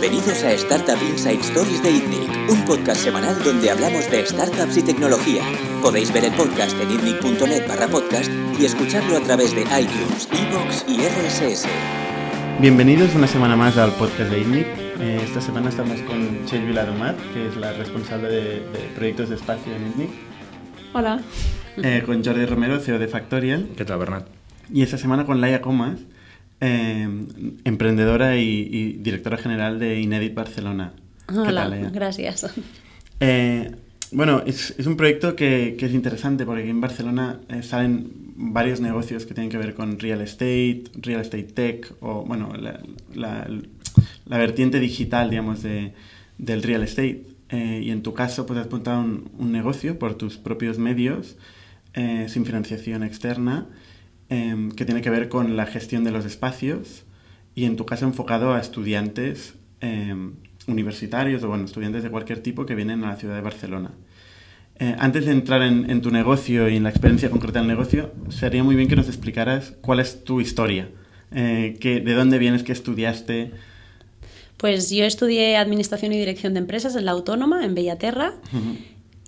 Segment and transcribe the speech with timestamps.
[0.00, 4.82] Bienvenidos a Startup Inside Stories de ITNIC, un podcast semanal donde hablamos de startups y
[4.82, 5.42] tecnología.
[5.82, 10.86] Podéis ver el podcast en itnic.net barra podcast y escucharlo a través de iTunes, Evox
[10.88, 11.68] y RSS.
[12.62, 14.66] Bienvenidos una semana más al podcast de ITNIC.
[15.00, 19.34] Eh, esta semana estamos con Txell Viladomat, que es la responsable de, de proyectos de
[19.34, 20.10] espacio en ITNIC.
[20.94, 21.20] Hola.
[21.76, 23.68] Eh, con Jordi Romero, CEO de Factorial.
[23.76, 24.26] ¿Qué tal, Bernat?
[24.72, 26.00] Y esta semana con Laia Comas,
[26.60, 27.08] eh,
[27.64, 30.92] emprendedora y, y, directora general de Inedit Barcelona.
[31.28, 32.46] Hola, tal, gracias.
[33.20, 33.70] Eh,
[34.12, 38.10] bueno, es, es, un proyecto que, que, es interesante porque aquí en Barcelona eh, salen
[38.36, 42.80] varios negocios que tienen que ver con real estate, real estate tech o, bueno, la,
[43.14, 43.46] la,
[44.24, 45.92] la vertiente digital, digamos, de,
[46.38, 47.24] del real estate.
[47.50, 51.36] Eh, y en tu caso, pues has montado un, un negocio por tus propios medios,
[51.94, 53.66] eh, sin financiación externa,
[54.30, 57.04] eh, que tiene que ver con la gestión de los espacios
[57.54, 60.14] y en tu caso enfocado a estudiantes eh,
[60.66, 63.92] universitarios o bueno, estudiantes de cualquier tipo que vienen a la ciudad de Barcelona.
[64.78, 68.12] Eh, antes de entrar en, en, tu negocio y en la experiencia concreta del negocio,
[68.30, 70.88] sería muy bien que nos explicaras cuál es tu historia,
[71.32, 73.50] eh, que, de dónde vienes, qué estudiaste.
[74.56, 78.76] Pues yo estudié Administración y Dirección de Empresas en la Autónoma, en Bellaterra, uh -huh.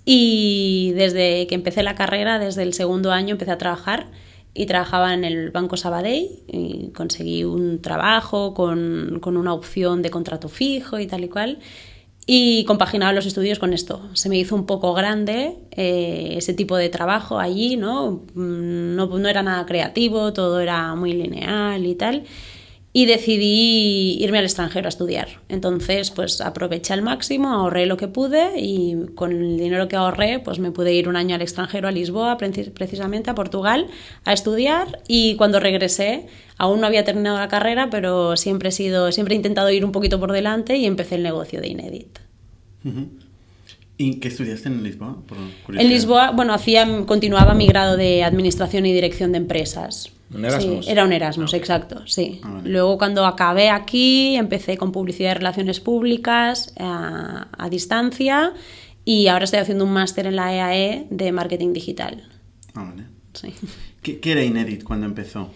[0.05, 4.07] y desde que empecé la carrera, desde el segundo año, empecé a trabajar
[4.53, 10.09] y trabajaba en el Banco Sabadell y conseguí un trabajo con, con, una opción de
[10.09, 11.59] contrato fijo y tal y cual
[12.25, 14.01] y compaginaba los estudios con esto.
[14.13, 18.23] Se me hizo un poco grande eh, ese tipo de trabajo allí, ¿no?
[18.35, 19.07] ¿no?
[19.07, 22.23] No era nada creativo, todo era muy lineal y tal
[22.95, 25.27] y decidí irme al extranjero a estudiar.
[25.49, 30.39] Entonces, pues aproveché al máximo, ahorré lo que pude y con el dinero que ahorré,
[30.39, 33.87] pues me pude ir un año al extranjero, a Lisboa, precisamente a Portugal,
[34.25, 36.27] a estudiar y cuando regresé,
[36.57, 39.91] aún no había terminado la carrera, pero siempre he sido, siempre he intentado ir un
[39.91, 42.19] poquito por delante y empecé el negocio de Inedit.
[42.85, 43.07] Uh -huh.
[43.97, 45.17] ¿Y qué estudiaste en Lisboa?
[45.69, 50.12] en Lisboa, bueno, hacía, continuaba mi grado de Administración y Dirección de Empresas.
[50.33, 50.85] ¿Un Erasmus?
[50.85, 52.41] Sí, era un Erasmus, exacto, sí.
[52.43, 52.69] Ah, vale.
[52.69, 58.53] Luego cuando acabé aquí empecé con publicidad y relaciones públicas a, a distancia
[59.05, 62.23] y ahora estoy haciendo un máster en la EAE de marketing digital.
[62.73, 63.03] Ah, vale.
[63.33, 63.53] Sí.
[64.01, 65.49] ¿Qué, ¿Qué, era Inedit cuando empezó?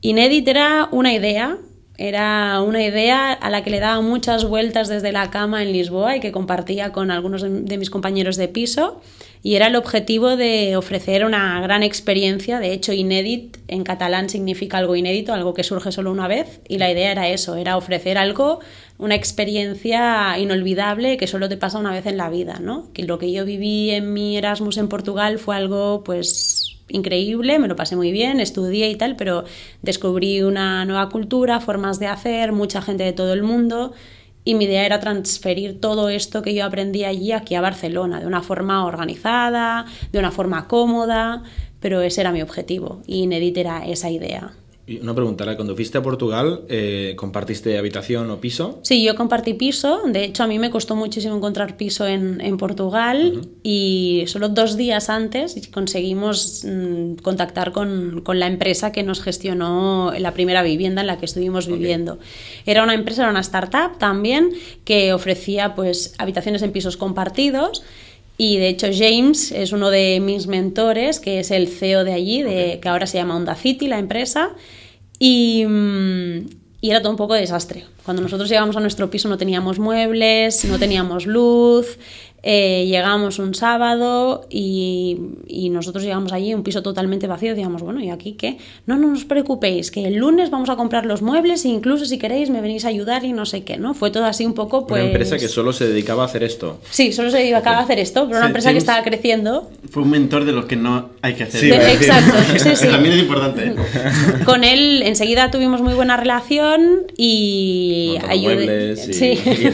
[0.00, 1.58] Inedit era una idea,
[1.96, 6.16] era una idea a la que le daba muchas vueltas desde la cama en Lisboa
[6.16, 9.00] y que compartía con algunos de mis compañeros de piso
[9.42, 12.58] y era el objetivo de ofrecer una gran experiencia.
[12.58, 16.78] De hecho, inédit en catalán significa algo inédito, algo que surge solo una vez, y
[16.78, 18.60] la idea era eso, era ofrecer algo,
[18.98, 22.92] una experiencia inolvidable que solo te pasa una vez en la vida, ¿no?
[22.92, 27.68] Que lo que yo viví en mi Erasmus en Portugal fue algo, pues, increíble, me
[27.68, 29.44] lo pasé muy bien, estudié y tal, pero
[29.82, 33.92] descubrí una nueva cultura, formas de hacer, mucha gente de todo el mundo
[34.48, 38.26] y mi idea era transferir todo esto que yo aprendí allí aquí a Barcelona, de
[38.26, 41.42] una forma organizada, de una forma cómoda,
[41.80, 44.54] pero ese era mi objetivo y Inedit era esa idea.
[45.02, 48.80] Una pregunta, cuando fuiste a Portugal, eh, ¿compartiste habitación o piso?
[48.82, 50.00] Sí, yo compartí piso.
[50.06, 53.48] De hecho, a mí me costó muchísimo encontrar piso en, en Portugal uh -huh.
[53.62, 60.12] y solo dos días antes conseguimos mmm, contactar con, con, la empresa que nos gestionó
[60.18, 62.14] la primera vivienda en la que estuvimos viviendo.
[62.14, 62.26] Okay.
[62.66, 64.52] Era una empresa, era una startup también
[64.84, 67.82] que ofrecía pues habitaciones en pisos compartidos.
[68.40, 72.42] Y de hecho James es uno de mis mentores, que es el CEO de allí,
[72.42, 72.78] de, okay.
[72.80, 74.52] que ahora se llama Onda City, la empresa.
[75.18, 75.64] Y,
[76.80, 77.84] y, era todo un poco de desastre.
[78.04, 81.98] Cuando nosotros llegamos a nuestro piso no teníamos muebles, no teníamos luz,
[82.42, 85.18] eh, llegamos un sábado y,
[85.48, 88.58] y, nosotros llegamos allí, un piso totalmente vacío, decíamos, bueno, ¿y aquí qué?
[88.86, 92.16] No, no os preocupéis, que el lunes vamos a comprar los muebles e incluso si
[92.16, 93.92] queréis me venís a ayudar y no sé qué, ¿no?
[93.92, 95.02] Fue todo así un poco, pues...
[95.02, 96.78] Una empresa que solo se dedicaba a hacer esto.
[96.90, 97.72] Sí, solo se dedicaba okay.
[97.72, 99.70] a hacer esto, pero una sí, empresa James que estaba creciendo.
[99.90, 101.60] Fue un mentor de lo que no hay que hacer.
[101.60, 102.86] Sí, exacto, sí, sí.
[102.86, 103.74] También es importante.
[104.44, 108.54] Con él enseguida tuvimos muy buena relación y ayudé...
[108.54, 109.38] Muebles y, sí.
[109.44, 109.72] y.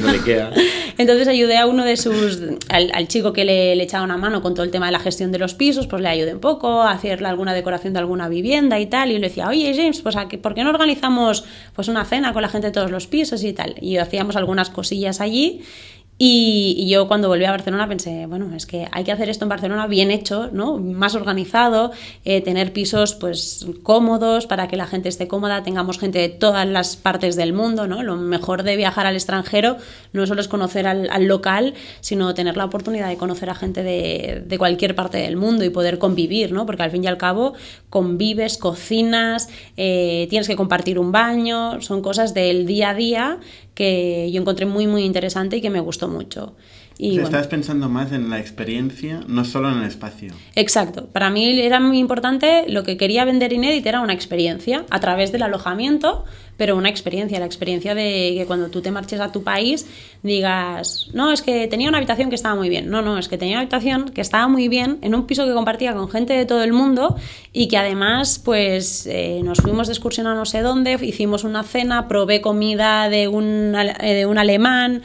[0.97, 2.41] Entonces ayudé a uno de sus...
[2.69, 5.33] al, al chico que le, echaba una mano con todo el tema de la gestión
[5.33, 8.81] de los pisos, pues le ayudé un poco a hacerle alguna decoración de alguna vivienda
[8.81, 12.33] y tal, y le decía, oye James, pues ¿por qué no organizamos pues una cena
[12.33, 13.75] con la gente de todos los pisos y tal?
[13.81, 15.63] Y hacíamos algunas cosillas allí
[16.17, 19.49] y, yo cuando volví a Barcelona pensé, bueno, es que hay que hacer esto en
[19.49, 20.79] Barcelona bien hecho, ¿no?
[20.79, 21.91] Más organizado,
[22.25, 26.69] eh, tener pisos pues cómodos para que la gente esté cómoda, tengamos gente de todas
[26.69, 28.05] las partes del mundo, ¿no?
[28.05, 29.77] Lo mejor de viajar al extranjero
[30.13, 33.83] no solo es conocer al, al local, sino tener la oportunidad de conocer a gente
[33.83, 36.65] de, de, cualquier parte del mundo y poder convivir, ¿no?
[36.65, 37.55] Porque al fin y al cabo
[37.91, 43.39] convives, cocinas, eh, tienes que compartir un baño, son cosas del día a día
[43.75, 46.55] que yo encontré muy, muy interesante y que me gustó mucho.
[46.97, 47.25] Y bueno.
[47.25, 50.33] Estabas pensando más en la experiencia, no solo en el espacio.
[50.55, 51.07] Exacto.
[51.07, 55.33] Para mí era muy importante, lo que quería vender Inédit era una experiencia a través
[55.33, 56.25] del alojamiento,
[56.57, 59.87] pero una experiencia, la experiencia de que cuando tú te marches a tu país
[60.23, 62.89] digas, no, es que tenía una habitación que estaba muy bien.
[62.89, 65.53] No, no, es que tenía una habitación que estaba muy bien en un piso que
[65.53, 67.17] compartía con gente de todo el mundo
[67.53, 71.65] y que además, pues, eh, nos fuimos de excursión a no sé dónde, hicimos una
[71.65, 75.03] cena, probé comida de un, eh, de un alemán.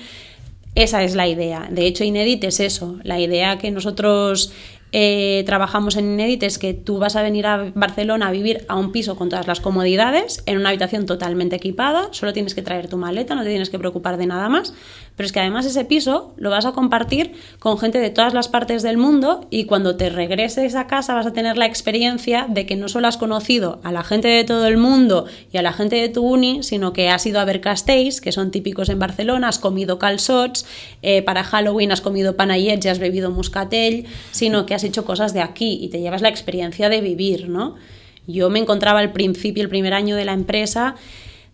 [0.75, 1.67] Esa es la idea.
[1.69, 2.97] De hecho, Inédit es eso.
[3.03, 4.53] La idea que nosotros
[4.91, 8.75] eh, trabajamos en Inédit es que tú vas a venir a Barcelona a vivir a
[8.75, 12.87] un piso con todas las comodidades, en una habitación totalmente equipada, solo tienes que traer
[12.87, 14.73] tu maleta, no te tienes que preocupar de nada más.
[15.19, 18.47] Pero es que además ese piso lo vas a compartir con gente de todas las
[18.47, 22.65] partes del mundo y cuando te regreses a casa vas a tener la experiencia de
[22.65, 25.73] que no solo has conocido a la gente de todo el mundo y a la
[25.73, 28.97] gente de tu uni, sino que has ido a ver castells, que son típicos en
[28.97, 30.65] Barcelona, has comido calçots,
[31.01, 35.33] eh, para Halloween has comido panayets y has bebido muscatell, sino que has hecho cosas
[35.33, 37.75] de aquí y te llevas la experiencia de vivir, ¿no?
[38.25, 40.95] Yo me encontraba al principio, el primer año de la empresa,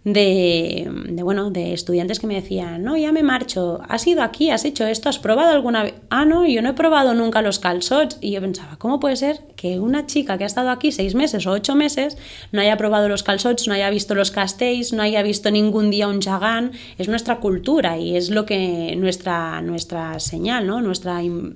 [0.05, 0.87] de,
[1.23, 4.85] bueno, de estudiantes que me decían, no, ya me marcho, has ido aquí, has hecho
[4.85, 8.31] esto, has probado alguna vez, ah, no, yo no he probado nunca los calzots, y
[8.31, 11.51] yo pensaba, ¿cómo puede ser que una chica que ha estado aquí seis meses o
[11.51, 12.17] ocho meses
[12.51, 16.07] no haya probado los calzots, no haya visto los castells, no haya visto ningún día
[16.07, 16.71] un jagán?
[16.99, 20.81] Es nuestra cultura y es lo que nuestra, nuestra señal, ¿no?
[20.81, 21.55] Nuestra im-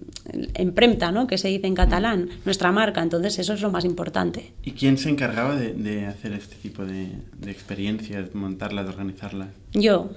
[0.56, 1.28] empremta, ¿no?
[1.28, 4.54] Que se dice en catalán, nuestra marca, entonces eso es lo más importante.
[4.64, 7.10] ¿Y quién se encargaba de, hacer este tipo de,
[7.46, 9.50] experiencias, montarlas, de organizarlas?
[9.74, 10.10] Yo,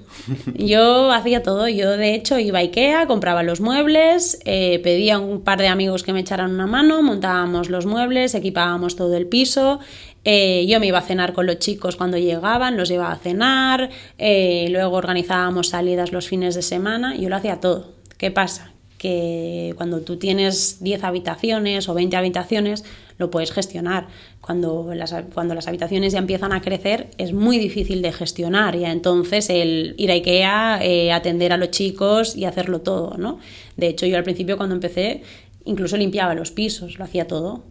[0.55, 1.69] yo hacía todo.
[1.69, 5.69] Yo de hecho iba a Ikea, compraba los muebles, eh, pedía a un par de
[5.69, 9.81] amigos que me echaran una mano, montábamos los muebles, equipábamos todo el piso.
[10.25, 13.91] eh, yo me iba a cenar con los chicos cuando llegaban, los llevaba a cenar,
[14.19, 17.93] eh, luego organizábamos salidas los fines de semana, yo lo hacía todo.
[18.19, 18.73] ¿Qué pasa?
[19.03, 22.85] Que cuando tú tienes 10 habitaciones o 20 habitaciones
[23.19, 24.07] lo puedes gestionar.
[24.41, 28.85] Cuando las, cuando las habitaciones ya empiezan a crecer es muy difícil de gestionar y
[28.85, 33.39] entonces el ir a Ikea, eh, atender a los chicos y hacerlo todo, ¿no?
[33.77, 35.23] De hecho yo al principio cuando empecé
[35.65, 37.65] incluso limpiaba los pisos, lo hacía todo.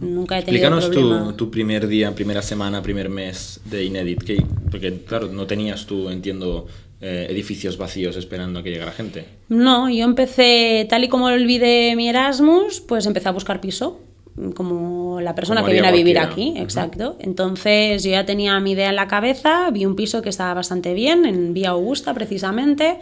[0.00, 4.22] Nunca he tenido Explícanos tu, tu primer día, primera semana, primer mes de Inédit.
[4.22, 6.66] que- porque, claro, no tenías tú, entiendo,
[7.00, 9.24] eh, edificios vacíos esperando a que llegara gente.
[9.48, 14.00] No, yo empecé, tal y como olvidé mi Erasmus, pues empecé a buscar piso,
[14.54, 17.16] como la persona Como que viene a vivir aquí, exacto.
[17.20, 20.94] Entonces yo ya tenía mi idea en la cabeza, vi un piso que estaba bastante
[20.94, 22.98] bien, en Vía Augusta precisamente,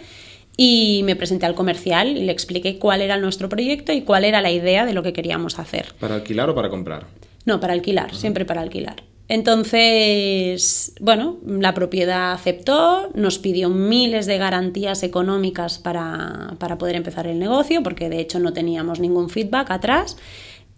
[0.57, 4.41] y me presenté al comercial y le expliqué cuál era nuestro proyecto y cuál era
[4.41, 5.95] la idea de lo que queríamos hacer.
[6.01, 7.07] ¿Para alquilar o para comprar?
[7.45, 8.97] No, para alquilar, siempre para alquilar.
[9.29, 17.27] Entonces, bueno, la propiedad aceptó, nos pidió miles de garantías económicas para, para poder empezar
[17.27, 20.17] el negocio, porque de hecho no teníamos ningún feedback atrás.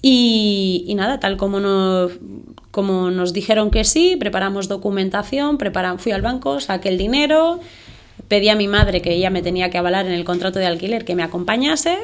[0.02, 2.12] Y, y nada, tal como nos,
[2.70, 7.60] como nos dijeron que sí, preparamos documentación, preparan, fui al banco, saqué el dinero,
[8.28, 11.04] pedí a mi madre que ella me tenía que avalar en el contrato de alquiler
[11.04, 11.98] que me acompañase.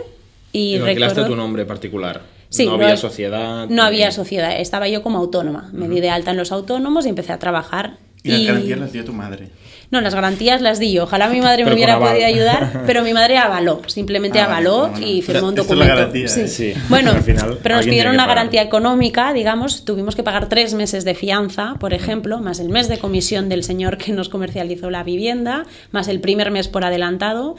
[0.52, 2.20] Y Y recuerdo- tu nombre particular.
[2.56, 3.66] Sí, no había sociedad.
[3.68, 5.68] No había sociedad, estaba yo como autónoma.
[5.72, 7.98] Me di de alta en los autónomos y empecé a trabajar.
[8.22, 9.48] Y las garantías las dio tu madre.
[9.92, 11.04] No, las garantías las di yo.
[11.04, 15.06] Ojalá mi madre me hubiera podido ayudar, pero mi madre avaló, simplemente Ah, avaló bueno.
[15.06, 15.94] y firmó un Esto es la documento.
[15.96, 16.40] garantía, Sí.
[16.40, 16.48] ¿eh?
[16.48, 16.74] Sí.
[16.88, 21.04] Bueno, Al final, pero nos pidieron una garantía económica, digamos, tuvimos que pagar tres meses
[21.04, 25.04] de fianza, por ejemplo, más el mes de comisión del señor que nos comercializó la
[25.04, 27.54] vivienda, más el primer mes por adelantado.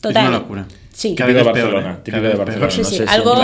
[0.00, 0.22] Total.
[0.24, 0.66] Es una locura.
[0.98, 1.14] Sí.
[1.14, 2.02] Cada Típico vez de peor, Barcelona, ¿eh?
[2.02, 2.58] típico de Barcelona.
[2.58, 2.72] peor.
[2.72, 3.34] Sí, no sí, sé algo,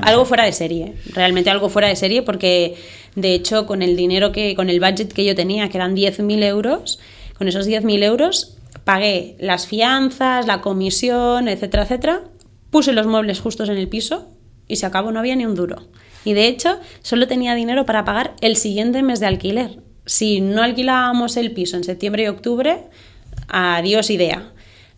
[0.00, 2.76] algo fuera de serie, realmente algo fuera de serie porque
[3.14, 6.42] de hecho con el dinero que, con el budget que yo tenía, que eran 10.000
[6.44, 6.98] euros,
[7.36, 12.22] con esos 10.000 euros pagué las fianzas, la comisión, etcétera, etcétera,
[12.70, 14.26] puse los muebles justos en el piso
[14.66, 15.88] y se acabó, no había ni un duro.
[16.24, 19.82] Y de hecho solo tenía dinero para pagar el siguiente mes de alquiler.
[20.06, 22.84] Si no alquilábamos el piso en septiembre y octubre,
[23.46, 24.54] adiós idea.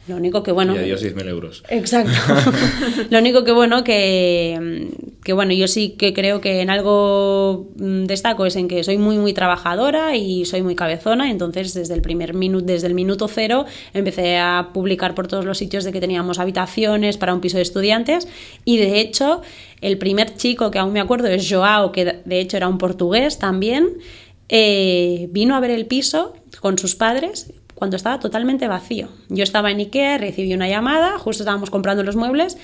[0.08, 0.74] Lo único que bueno...
[0.74, 1.62] Y adiós 10.000 euros.
[1.68, 2.12] Exacto.
[3.10, 4.88] Lo único que bueno que,
[5.22, 8.98] que bueno, yo sí que creo que en algo mm, destaco es en que soy
[8.98, 13.28] muy muy trabajadora y soy muy cabezona, entonces desde el primer minuto desde el minuto
[13.28, 17.58] cero empecé a publicar por todos los sitios de que teníamos habitaciones para un piso
[17.58, 18.28] de estudiantes
[18.64, 19.42] y de hecho
[19.80, 23.38] el primer chico que aún me acuerdo es Joao, que de hecho era un portugués
[23.38, 23.98] también,
[24.48, 29.08] eh, vino a ver el piso con sus padres cuando estaba totalmente vacío.
[29.30, 32.58] Yo estaba en Ikea, recibí una llamada, justo estábamos comprando los muebles.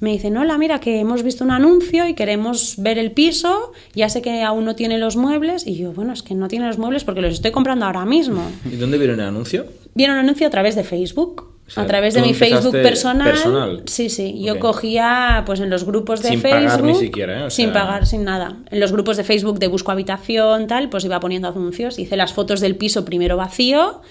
[0.00, 4.08] Me dicen, hola, mira que hemos visto un anuncio y queremos ver el piso, ya
[4.08, 6.78] sé que aún no tiene los muebles, y yo, bueno, es que no tiene los
[6.78, 8.42] muebles porque los estoy comprando ahora mismo.
[8.64, 9.66] ¿Y dónde vieron el anuncio?
[9.94, 11.50] Vieron un anuncio a través de Facebook.
[11.64, 13.30] O sea, a través de mi Facebook personal.
[13.30, 13.82] personal.
[13.86, 14.42] Sí, sí.
[14.42, 14.58] Yo Ok.
[14.58, 16.70] cogía pues en los grupos de Sin Facebook.
[16.70, 17.42] pagar ni siquiera, ¿eh?
[17.44, 18.56] O sin sea- pagar, sin nada.
[18.70, 21.98] En los grupos de Facebook de busco habitación, tal, pues iba poniendo anuncios.
[22.00, 24.02] Hice las fotos del piso primero vacío.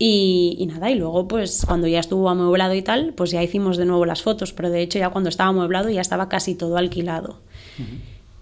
[0.00, 3.76] Y, y nada, y luego pues cuando ya estuvo amueblado y tal, pues ya hicimos
[3.76, 6.76] de nuevo las fotos, pero de hecho ya cuando estaba amueblado ya estaba casi todo
[6.76, 7.40] alquilado.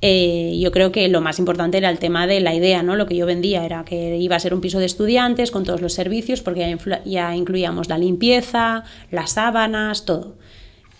[0.03, 2.97] Eh, yo creo que lo más importante era el tema de la idea, ¿no?
[2.97, 5.81] Lo que yo vendía era que iba a ser un piso de estudiantes con todos
[5.81, 10.35] los servicios, porque ya, ya incluíamos la limpieza, las sábanas, todo.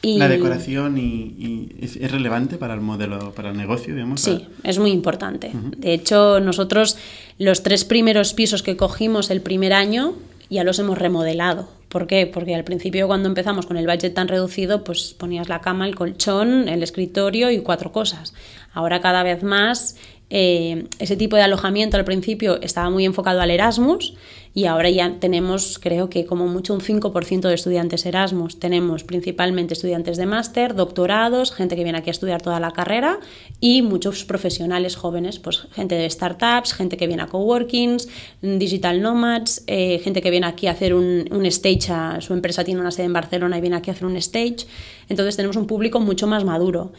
[0.01, 4.23] Y- La decoración y, y es, es relevante para el modelo, para el negocio, digamos.
[4.23, 5.51] Sí, es muy importante.
[5.77, 6.97] De hecho, nosotros
[7.39, 10.15] los tres primeros pisos que cogimos el primer año
[10.51, 11.69] ya los hemos remodelado.
[11.89, 12.27] ¿Por qué?
[12.27, 15.95] Porque al principio cuando empezamos con el budget tan reducido, pues ponías la cama, el
[15.95, 18.35] colchón, el escritorio y cuatro cosas.
[18.73, 19.97] Ahora cada vez más
[20.29, 24.15] eh, ese tipo de alojamiento al principio estaba muy enfocado al Erasmus
[24.57, 28.59] y ahora ya tenemos, creo que como mucho un 5% de estudiantes Erasmus.
[28.59, 33.21] Tenemos principalmente estudiantes de máster, doctorados, gente que viene aquí a estudiar toda la carrera
[33.61, 38.09] y muchos profesionales jóvenes, pues gente de startups, gente que viene a coworkings,
[38.41, 42.65] digital nomads, eh, gente que viene aquí a hacer un, un stage, a- su empresa
[42.65, 44.67] tiene una sede en Barcelona y viene aquí a hacer un stage.
[45.11, 46.95] Entonces tenemos un público mucho más maduro.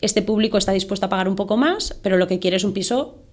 [0.00, 2.72] Este público está dispuesto a pagar un poco más, pero lo que quiere es un
[2.72, 3.23] piso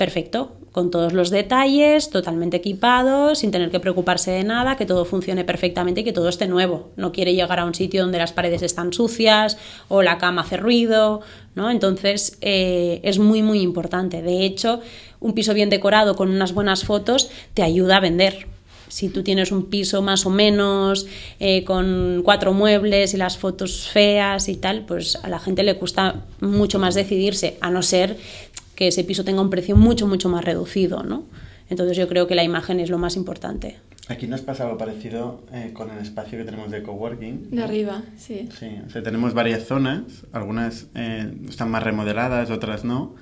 [0.00, 5.04] perfecto, con todos los detalles, totalmente equipado, sin tener que preocuparse de nada, que todo
[5.04, 6.88] funcione perfectamente y que todo esté nuevo.
[6.96, 10.56] No quiere llegar a un sitio donde las paredes están sucias o la cama hace
[10.56, 11.20] ruido,
[11.54, 11.70] ¿no?
[11.70, 14.22] Entonces eh, es muy, muy importante.
[14.22, 14.80] De hecho,
[15.20, 18.46] un piso bien decorado con unas buenas fotos te ayuda a vender.
[18.88, 21.06] Si tú tienes un piso más o menos
[21.38, 25.76] eh, con cuatro muebles y las fotos feas y tal, pues a la gente le
[25.76, 28.16] cuesta mucho más decidirse, a no ser
[28.80, 31.24] que ese piso tenga un precio mucho, mucho más reducido, ¿no?
[31.68, 33.76] Entonces yo creo que la imagen es lo más importante.
[34.08, 37.50] Aquí nos pasa algo parecido eh, con el espacio que tenemos de coworking.
[37.50, 38.48] De arriba, sí.
[38.58, 43.16] Sí, o sea, tenemos varias zonas, algunas eh, están más remodeladas, otras no,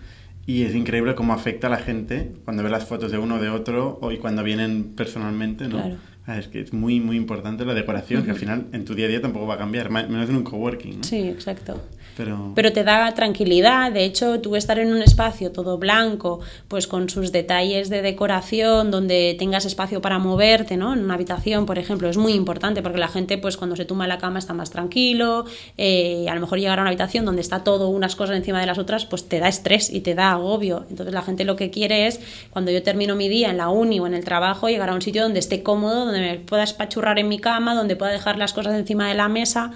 [0.46, 3.38] y es increíble cómo afecta a la gente cuando ve las fotos de uno o
[3.40, 5.78] de otro o y cuando vienen personalmente, ¿no?
[5.78, 5.96] Claro.
[6.24, 9.06] Ah, es que es muy, muy importante la decoración, que al final en tu día
[9.06, 11.04] a día tampoco va a cambiar, menos en un coworking, ¿no?
[11.04, 11.82] Sí, exacto.
[12.18, 13.92] Pero, Pero te da tranquilidad.
[13.92, 18.90] De hecho, tú estar en un espacio todo blanco, pues con sus detalles de decoración,
[18.90, 20.94] donde tengas espacio para moverte, ¿no?
[20.94, 24.04] En una habitación, por ejemplo, es muy importante porque la gente, pues cuando se tumba
[24.04, 25.44] en la cama está más tranquilo.
[25.76, 28.66] eh, a lo mejor llegar a una habitación donde está todo unas cosas encima de
[28.66, 30.86] las otras, pues te da estrés y te da agobio.
[30.90, 32.18] Entonces la gente lo que quiere es,
[32.50, 35.02] cuando yo termino mi día en la uni o en el trabajo, llegar a un
[35.02, 38.52] sitio donde esté cómodo, donde me pueda espachurrar en mi cama, donde pueda dejar las
[38.52, 39.72] cosas encima de la mesa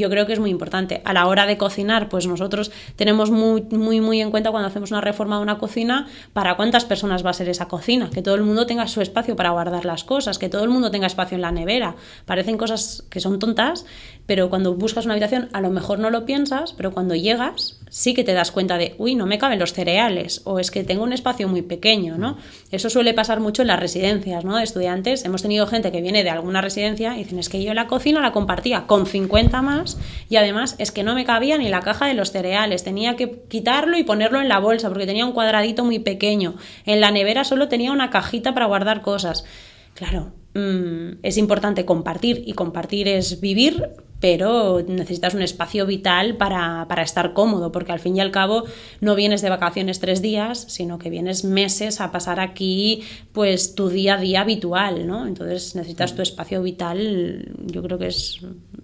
[0.00, 1.02] yo creo que es muy importante.
[1.04, 4.90] A la hora de cocinar, pues nosotros tenemos muy, muy, muy en cuenta cuando hacemos
[4.90, 8.34] una reforma de una cocina para cuántas personas va a ser esa cocina, que todo
[8.34, 11.34] el mundo tenga su espacio para guardar las cosas, que todo el mundo tenga espacio
[11.34, 11.94] en la nevera.
[12.24, 13.84] Parecen cosas que son tontas,
[14.26, 18.14] pero cuando buscas una habitación a lo mejor no lo piensas, pero cuando llegas sí
[18.14, 21.02] que te das cuenta de, uy, no me caben los cereales, o es que tengo
[21.02, 22.38] un espacio muy pequeño, ¿no?
[22.70, 24.56] Eso suele pasar mucho en las residencias, ¿no?
[24.56, 25.26] De estudiantes.
[25.26, 28.22] Hemos tenido gente que viene de alguna residencia y dicen, es que yo la cocina
[28.22, 29.98] la compartía con 50 más
[30.30, 33.42] y además es que no me cabía ni la caja de los cereales, tenía que
[33.48, 36.54] quitarlo y ponerlo en la bolsa porque tenía un cuadradito muy pequeño.
[36.86, 39.44] En la nevera solo tenía una cajita para guardar cosas.
[39.92, 43.90] Claro, mm, es importante compartir y compartir es vivir,
[44.22, 48.62] pero necesitas un espacio vital para, para estar cómodo, porque al fin y al cabo
[49.00, 53.02] no vienes de vacaciones tres días, sino que vienes meses a pasar aquí
[53.32, 55.26] pues tu día a día habitual, ¿no?
[55.26, 58.38] Entonces necesitas tu espacio vital, yo creo que es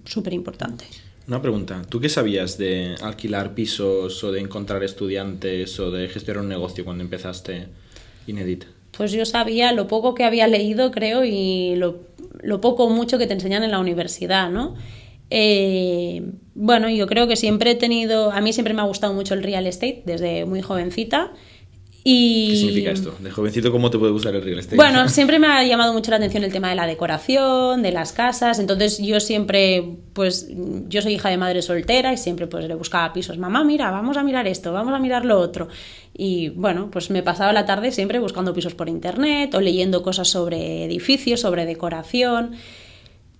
[0.04, 0.86] súper importante.
[1.28, 6.42] Una pregunta, ¿tú qué sabías de alquilar pisos o de encontrar estudiantes o de gestionar
[6.42, 7.68] un negocio cuando empezaste
[8.26, 8.64] Inedit?
[8.90, 12.00] Pues yo sabía lo poco que había leído, creo, y lo,
[12.42, 14.74] lo poco o mucho que te enseñan en la universidad, ¿no?
[15.30, 16.22] Eh,
[16.54, 19.42] bueno, yo creo que siempre he tenido, a mí siempre me ha gustado mucho el
[19.42, 21.32] real estate desde muy jovencita.
[22.04, 22.48] Y...
[22.50, 23.14] ¿Qué significa esto?
[23.18, 24.76] De jovencito, ¿cómo te puede gustar el real estate?
[24.76, 28.12] Bueno, siempre me ha llamado mucho la atención el tema de la decoración, de las
[28.12, 28.58] casas.
[28.58, 30.48] Entonces yo siempre, pues,
[30.88, 33.36] yo soy hija de madre soltera y siempre pues le buscaba pisos.
[33.36, 35.68] Mamá, mira, vamos a mirar esto, vamos a mirar lo otro.
[36.16, 40.28] Y bueno, pues me pasaba la tarde siempre buscando pisos por internet o leyendo cosas
[40.28, 42.52] sobre edificios, sobre decoración.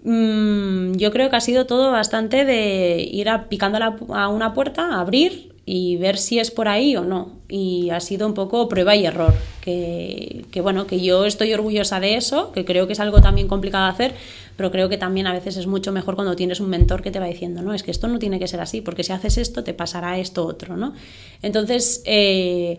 [0.02, 5.00] Mm, yo creo que ha sido todo bastante de ir picando a, a una puerta,
[5.00, 7.32] abrir y ver si es por ahí o no.
[7.46, 12.00] Y ha sido un poco prueba y error, que, que, bueno, que yo estoy orgullosa
[12.00, 14.14] de eso, que creo que es algo también complicado de hacer,
[14.56, 17.20] pero creo que también a veces es mucho mejor cuando tienes un mentor que te
[17.20, 19.62] va diciendo, no, es que esto no tiene que ser así, porque si haces esto
[19.62, 20.94] te pasará esto otro, ¿no?
[21.42, 22.78] Entonces, eh,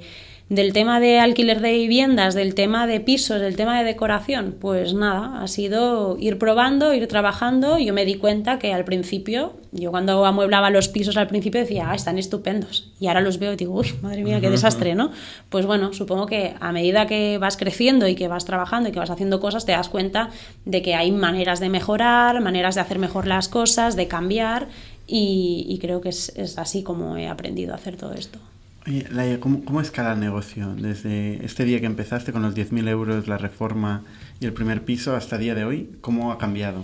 [0.49, 4.95] del tema de alquiler de viviendas, del tema de pisos, del tema de decoración, pues
[4.95, 7.77] nada, ha sido ir probando, ir trabajando.
[7.77, 11.91] Yo me di cuenta que al principio, yo cuando amueblaba los pisos al principio decía,
[11.91, 12.91] ah, están estupendos.
[12.99, 15.11] Y ahora los veo y digo, uy, madre mía, qué desastre, ¿no?
[15.49, 18.99] Pues bueno, supongo que a medida que vas creciendo y que vas trabajando y que
[18.99, 20.31] vas haciendo cosas, te das cuenta
[20.65, 24.67] de que hay maneras de mejorar, maneras de hacer mejor las cosas, de cambiar.
[25.05, 28.39] Y, creo que es, es así como he aprendido a hacer todo esto.
[29.39, 30.73] ¿Cómo, escala el negocio?
[30.75, 34.03] Desde este día que empezaste con los 10.000 euros, la reforma
[34.39, 36.83] y el primer piso hasta el día de hoy, ¿cómo ha cambiado?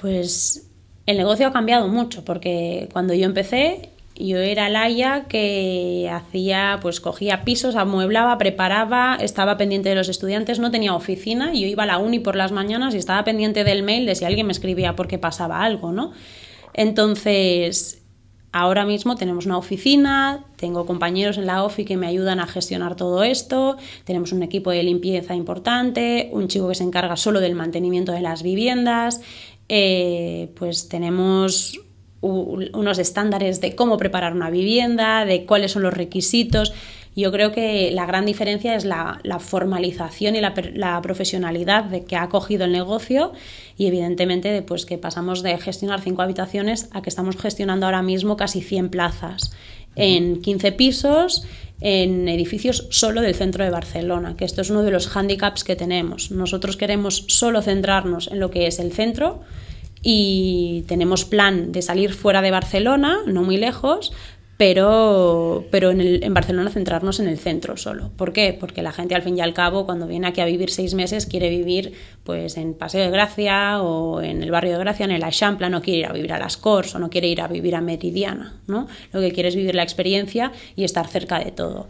[0.00, 0.68] Pues
[1.06, 7.00] el negocio ha cambiado mucho porque cuando yo empecé yo era Laia que hacía, pues
[7.00, 11.86] cogía pisos, amueblaba, preparaba, estaba pendiente de los estudiantes, no tenía oficina, yo iba a
[11.86, 14.94] la uni por las mañanas y estaba pendiente del mail de si alguien me escribía
[14.94, 16.12] porque pasaba algo, ¿no?
[16.74, 18.03] Entonces,
[18.56, 22.94] Ahora mismo tenemos una oficina, tengo compañeros en la OFI que me ayudan a gestionar
[22.94, 27.56] todo esto, tenemos un equipo de limpieza importante, un chico que se encarga solo del
[27.56, 29.20] mantenimiento de las viviendas,
[29.68, 31.80] eh, pues tenemos
[32.20, 36.72] unos estándares de cómo preparar una vivienda, de cuáles son los requisitos.
[37.16, 42.28] Yo creo que la gran diferencia es la, formalización y la, profesionalidad de que ha
[42.28, 43.32] cogido el negocio
[43.76, 48.36] y evidentemente pues, que pasamos de gestionar cinco habitaciones a que estamos gestionando ahora mismo
[48.36, 49.52] casi 100 plazas
[49.96, 51.46] en 15 pisos
[51.80, 55.76] en edificios solo del centro de Barcelona, que esto es uno de los hándicaps que
[55.76, 56.30] tenemos.
[56.30, 59.42] Nosotros queremos solo centrarnos en lo que es el centro
[60.02, 64.12] y tenemos plan de salir fuera de Barcelona, no muy lejos,
[64.56, 68.10] pero, pero en, el, en, Barcelona centrarnos en el centro solo.
[68.16, 68.56] ¿Por qué?
[68.58, 71.26] Porque la gente al fin y al cabo cuando viene aquí a vivir seis meses
[71.26, 71.92] quiere vivir
[72.22, 75.82] pues en Paseo de Gracia o en el barrio de Gracia, en el Aixample, no
[75.82, 78.60] quiere ir a vivir a Las Corts o no quiere ir a vivir a Meridiana,
[78.68, 78.86] ¿no?
[79.12, 81.88] Lo que quiere es vivir la experiencia y estar cerca de todo.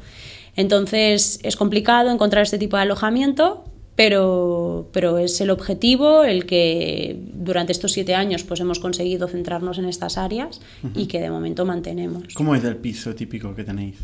[0.56, 3.64] Entonces es complicado encontrar este tipo de alojamiento,
[3.96, 9.78] pero, pero es el objetivo el que durante estos siete años pues hemos conseguido centrarnos
[9.78, 10.60] en estas áreas
[10.94, 12.34] y que de momento mantenemos.
[12.34, 13.96] ¿Cómo es el piso típico que tenéis?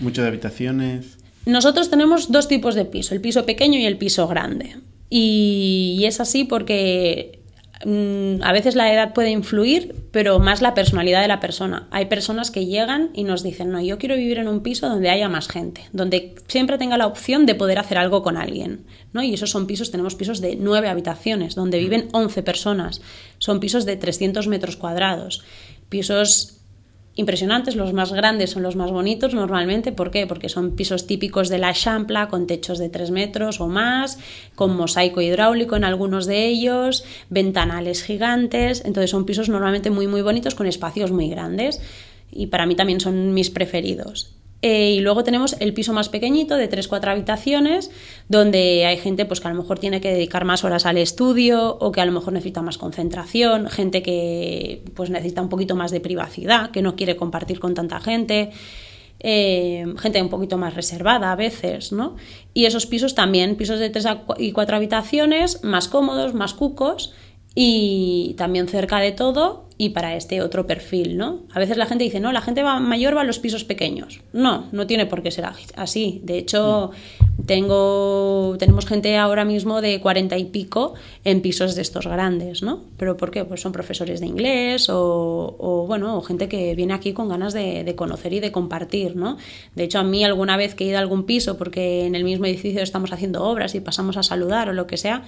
[0.00, 1.18] ¿Muchas habitaciones?
[1.46, 4.76] Nosotros tenemos dos tipos de piso, el piso pequeño y el piso grande.
[5.10, 7.37] y es así porque
[7.80, 11.86] a veces la edad puede influir, pero más la personalidad de la persona.
[11.90, 15.10] Hay personas que llegan y nos dicen, no, yo quiero vivir en un piso donde
[15.10, 18.84] haya más gente, donde siempre tenga la opción de poder hacer algo con alguien.
[19.12, 19.22] ¿no?
[19.22, 23.00] Y esos son pisos, tenemos pisos de nueve habitaciones, donde viven 11 personas.
[23.38, 25.44] Son pisos de 300 metros cuadrados.
[25.88, 26.57] Pisos
[27.18, 30.28] impresionantes, los más grandes son los más bonitos normalmente, ¿por qué?
[30.28, 34.20] Porque son pisos típicos de la champla con techos de 3 metros o más,
[34.54, 40.22] con mosaico hidráulico en algunos de ellos, ventanales gigantes, entonces son pisos normalmente muy muy
[40.22, 41.80] bonitos con espacios muy grandes
[42.30, 44.37] y para mí también son mis preferidos.
[44.60, 47.90] Eh, y luego tenemos el piso más pequeñito de 3-4 habitaciones,
[48.28, 51.76] donde hay gente pues, que a lo mejor tiene que dedicar más horas al estudio
[51.78, 55.92] o que a lo mejor necesita más concentración, gente que pues, necesita un poquito más
[55.92, 58.50] de privacidad, que no quiere compartir con tanta gente.
[59.20, 62.14] Eh, gente un poquito más reservada a veces, ¿no?
[62.54, 64.06] Y esos pisos también, pisos de 3
[64.38, 67.12] y 4 habitaciones, más cómodos, más cucos
[67.54, 71.38] y también cerca de todo y para este otro perfil, ¿no?
[71.54, 74.20] A veces la gente dice, no, la gente va, mayor va a los pisos pequeños.
[74.32, 76.20] No, no tiene por qué ser así.
[76.24, 76.90] De hecho,
[77.46, 82.82] tengo, tenemos gente ahora mismo de cuarenta y pico en pisos de estos grandes, ¿no?
[82.96, 83.44] ¿Pero por qué?
[83.44, 87.94] Pues son profesores de inglés o, bueno, gente que viene aquí con ganas de, de,
[87.94, 89.38] conocer y de compartir, ¿no?
[89.76, 92.24] De hecho, a mí alguna vez que he ido a algún piso porque en el
[92.24, 95.22] mismo edificio estamos haciendo obras y pasamos a saludar o lo que sea,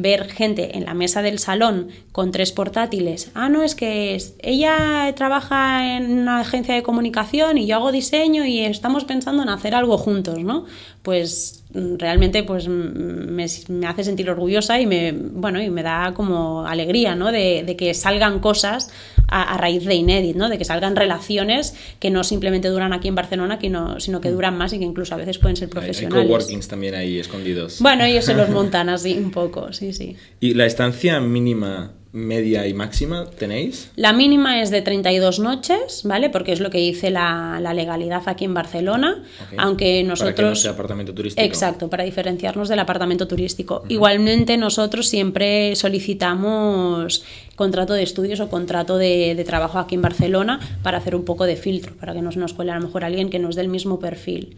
[0.00, 3.32] ver gente en la mesa del salón con tres portátiles.
[3.34, 8.44] Ah, no, es que ella trabaja en una agencia de comunicación y yo hago diseño
[8.44, 10.66] y estamos pensando en hacer algo juntos, ¿no?
[11.08, 13.44] Pues mm, realmente pues me,
[13.86, 17.32] hace sentir orgullosa y me, bueno, y me da como alegría, ¿no?
[17.32, 18.90] De, de que salgan cosas
[19.26, 20.50] a, raíz de Inédit, ¿no?
[20.50, 23.58] de que salgan relaciones que no simplemente duran aquí en Barcelona,
[23.98, 26.24] sino que duran más y que incluso a veces pueden ser profesionales.
[26.24, 27.80] Hay, coworkings también ahí escondidos.
[27.80, 30.14] Bueno, ellos se los montan así un poco, sí, sí.
[30.40, 33.90] ¿Y la estancia mínima media y máxima tenéis?
[33.96, 36.30] La mínima es de 32 noches, ¿vale?
[36.30, 39.22] Porque es lo que dice la, la legalidad aquí en Barcelona,
[39.58, 40.34] aunque nosotros...
[40.34, 41.46] Para que no sea apartamento turístico.
[41.46, 43.84] Exacto, para diferenciarnos del apartamento turístico.
[43.88, 47.24] Igualmente nosotros siempre solicitamos
[47.56, 51.44] contrato de estudios o contrato de, de trabajo aquí en Barcelona para hacer un poco
[51.44, 53.62] de filtro, para que no se nos cuele a lo mejor alguien que nos dé
[53.62, 54.56] el mismo perfil.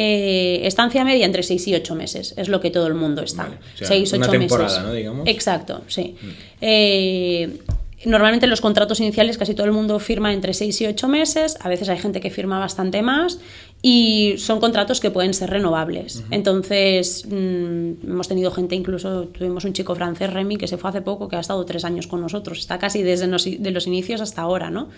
[0.00, 3.44] Eh, estancia media entre 6 y 8 meses, es lo que todo el mundo está.
[3.44, 4.84] Vale, o sea, 6, una 8 temporada, meses.
[4.84, 4.92] ¿no?
[4.92, 5.26] Digamos.
[5.26, 6.14] Exacto, sí.
[6.60, 7.58] Eh,
[8.04, 11.68] Normalmente los contratos iniciales casi todo el mundo firma entre 6 y 8 meses, a
[11.68, 13.40] veces hay gente que firma bastante más
[13.82, 16.22] y son contratos que pueden ser renovables.
[16.30, 21.02] Entonces, mm, hemos tenido gente, incluso tuvimos un chico francés, Remy, que se fue hace
[21.02, 24.20] poco, que ha estado tres años con nosotros, está casi desde los, de los inicios
[24.20, 24.90] hasta ahora, ¿no?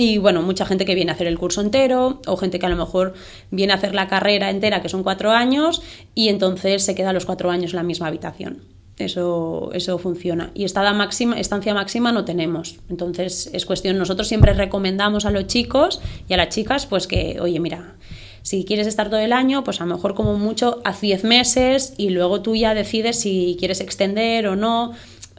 [0.00, 2.70] Y bueno, mucha gente que viene a hacer el curso entero o gente que a
[2.70, 3.12] lo mejor
[3.50, 5.82] viene a hacer la carrera entera, que son cuatro años,
[6.14, 8.62] y entonces se queda los cuatro años en la misma habitación.
[8.96, 10.52] Eso, eso funciona.
[10.54, 12.76] Y estada máxima, estancia máxima no tenemos.
[12.88, 17.38] Entonces es cuestión, nosotros siempre recomendamos a los chicos y a las chicas, pues que,
[17.38, 17.96] oye, mira,
[18.40, 21.92] si quieres estar todo el año, pues a lo mejor como mucho haz 10 meses
[21.98, 24.92] y luego tú ya decides si quieres extender o no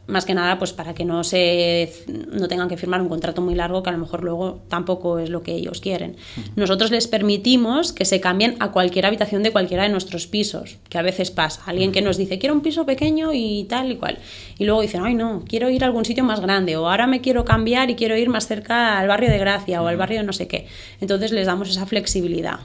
[0.08, 1.92] más que nada pues para que no se
[2.32, 5.30] no tengan que firmar un contrato muy largo que a lo mejor luego tampoco es
[5.30, 6.18] lo que ellos quieren.
[6.56, 10.98] Nosotros les permitimos que se cambien a cualquier habitación de cualquiera de nuestros pisos, que
[10.98, 14.18] a veces pasa, alguien que nos dice, "Quiero un piso pequeño y tal y cual."
[14.58, 17.22] Y luego dicen, "Ay, no, quiero ir a algún sitio más grande o ahora me
[17.22, 20.26] quiero cambiar y quiero ir más cerca al barrio de Gracia o al barrio de
[20.26, 20.68] no sé qué."
[21.00, 22.60] Entonces les damos esa flexibilidad.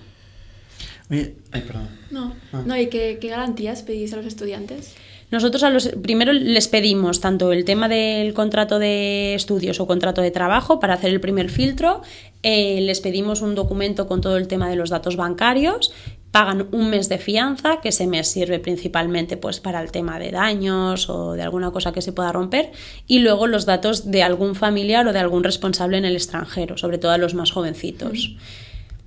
[1.08, 1.88] Oye, ay, perdón.
[2.10, 4.96] No, no ¿y qué, qué garantías pedís a los estudiantes?
[5.36, 10.22] Nosotros a los, primero les pedimos tanto el tema del contrato de estudios o contrato
[10.22, 12.00] de trabajo para hacer el primer filtro,
[12.42, 15.92] eh, les pedimos un documento con todo el tema de los datos bancarios,
[16.30, 20.30] pagan un mes de fianza, que ese mes sirve principalmente pues, para el tema de
[20.30, 22.72] daños o de alguna cosa que se pueda romper,
[23.06, 26.96] y luego los datos de algún familiar o de algún responsable en el extranjero, sobre
[26.96, 28.36] todo a los más jovencitos.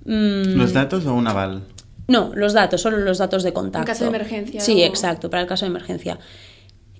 [0.05, 1.63] Mm, ¿Los datos o un aval?
[2.09, 3.87] No, los datos, solo los datos de contacto.
[3.87, 6.19] caso de emergencia, Sí, o- exacto, para el caso de emergencia.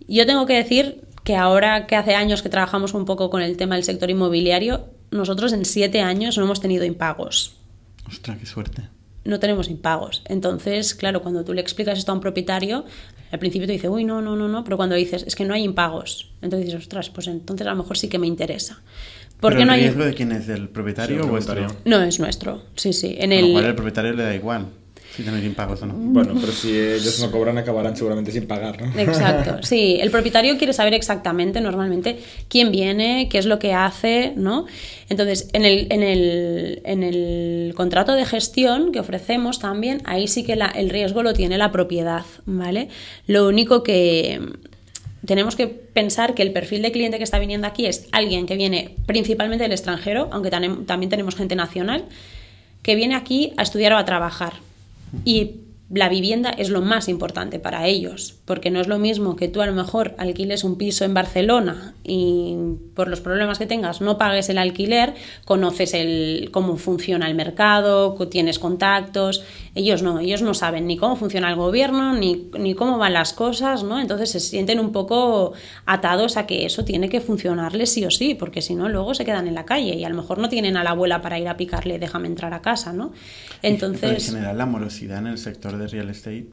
[0.08, 3.58] Yo tengo que decir que ahora que hace años que trabajamos un poco con el
[3.58, 7.56] tema del sector inmobiliario, nosotros en siete años no hemos tenido impagos.
[8.08, 8.84] Ostras, qué suerte.
[9.26, 10.24] No tenemos impagos.
[10.26, 12.86] Entonces, claro, cuando tú le explicas esto a un propietario,
[13.32, 15.54] al principio te dice, uy, no, no, no, no, pero cuando dices, es que no
[15.54, 18.82] hay impagos, entonces dices, ostras, pues entonces a lo mejor sí que me interesa.
[19.40, 20.48] ¿Por ¿Pero qué el no hay riesgo de quién es?
[20.48, 21.54] ¿Del propietario Sí, el o vuestro?
[21.56, 21.82] propietario.
[21.86, 23.16] No, es nuestro, sí, sí.
[23.20, 23.52] En Con lo el...
[23.54, 24.66] cual el propietario le da igual
[25.24, 25.94] tenéis impagos o no.
[25.96, 29.00] Bueno, pero si ellos no cobran, acabarán seguramente sin pagar, ¿no?
[29.00, 29.98] Exacto, sí.
[30.02, 34.66] El propietario quiere saber exactamente, normalmente, quién viene, qué es lo que hace, ¿no?
[35.10, 40.44] Entonces, en el, en el, en el contrato de gestión que ofrecemos también, ahí sí
[40.44, 42.90] que la- el riesgo lo tiene la propiedad, ¿vale?
[43.28, 44.40] Lo único que
[45.26, 48.56] tenemos que pensar que el perfil de cliente que está viniendo aquí es alguien que
[48.56, 52.06] viene principalmente del extranjero, aunque también tenemos gente nacional,
[52.82, 54.54] que viene aquí a estudiar o a trabajar.
[55.26, 59.48] Y la vivienda es lo más importante para ellos, porque no es lo mismo que
[59.48, 62.56] tú a lo mejor alquiles un piso en Barcelona y
[62.94, 68.16] por los problemas que tengas no pagues el alquiler, conoces el, cómo funciona el mercado,
[68.30, 73.00] tienes contactos, ellos no, ellos no saben ni cómo funciona el gobierno, ni, ni cómo
[73.00, 74.00] van las cosas, ¿no?
[74.00, 75.54] Entonces se sienten un poco
[75.88, 79.26] atados a que eso tiene que funcionarles sí o sí, porque si no luego se
[79.26, 81.48] quedan en la calle y a lo mejor no tienen a la abuela para ir
[81.48, 83.10] a picarle, déjame entrar a casa, ¿no?
[83.10, 83.18] Pero
[83.64, 84.28] en Entonces...
[84.28, 86.48] general la morosidad en el sector de real estate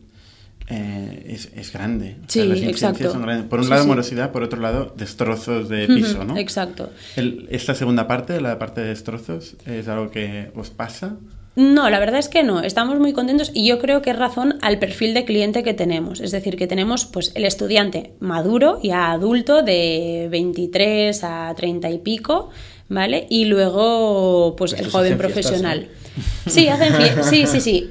[0.68, 2.16] eh, es, es grande.
[2.20, 3.12] O Sí, sea, las incidencias exacto.
[3.12, 3.46] son grandes.
[3.48, 3.88] Por un Sí, lado sí.
[3.88, 6.36] morosidad, por otro lado destrozos de piso, ¿no?
[6.36, 6.90] Exacto.
[7.14, 11.16] El- esta segunda parte, la parte de destrozos, es algo que os pasa.
[11.54, 12.60] No, la verdad es que no.
[12.62, 16.20] Estamos muy contentos y yo creo que es razón al perfil de cliente que tenemos.
[16.20, 21.98] Es decir, que tenemos pues el estudiante maduro y adulto de 23 a 30 y
[21.98, 22.50] pico,
[22.90, 23.26] ¿vale?
[23.30, 25.88] Y luego pues el joven fiestas, profesional.
[26.46, 26.92] Sí, hacen
[27.24, 27.90] sí, sí, sí.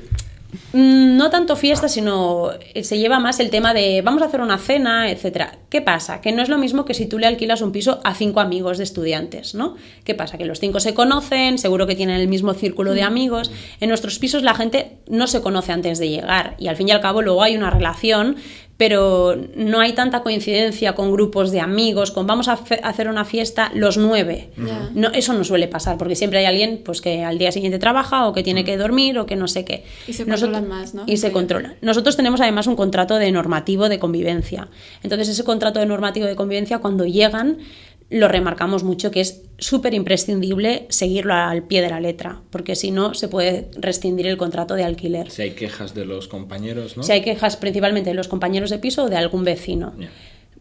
[0.73, 4.41] Mm, No tanto fiesta, sino eh, se lleva más el tema de vamos a hacer
[4.41, 5.57] una cena, etcétera.
[5.69, 6.21] ¿Qué pasa?
[6.21, 8.77] Que no es lo mismo que si tú le alquilas un piso a cinco amigos
[8.77, 9.75] de estudiantes, ¿no?
[10.03, 10.37] ¿Qué pasa?
[10.37, 13.51] Que los cinco se conocen, seguro que tienen el mismo círculo de amigos.
[13.79, 16.91] En nuestros pisos la gente no se conoce antes de llegar y al fin y
[16.91, 18.35] al cabo luego hay una relación,
[18.77, 23.71] pero no hay tanta coincidencia con grupos de amigos, con vamos a hacer una fiesta
[23.73, 24.49] los nueve.
[24.93, 28.27] No, eso no suele pasar, porque siempre hay alguien pues, que al día siguiente trabaja
[28.27, 29.85] o que tiene que dormir o que no sé qué.
[30.07, 31.03] Y se Nosotros- controlan más, ¿no?
[31.05, 31.75] Y se controlan.
[31.81, 34.67] Nosotros tenemos además un contrato de normativo de convivencia.
[35.03, 37.59] Entonces, ese contrato de normativo de convivencia, cuando llegan,
[38.09, 42.91] lo remarcamos mucho que es súper imprescindible seguirlo al pie de la letra, porque si
[42.91, 45.31] no, se puede rescindir el contrato de alquiler.
[45.31, 47.03] Si hay quejas de los compañeros, ¿no?
[47.03, 49.93] Si hay quejas principalmente de los compañeros de piso o de algún vecino.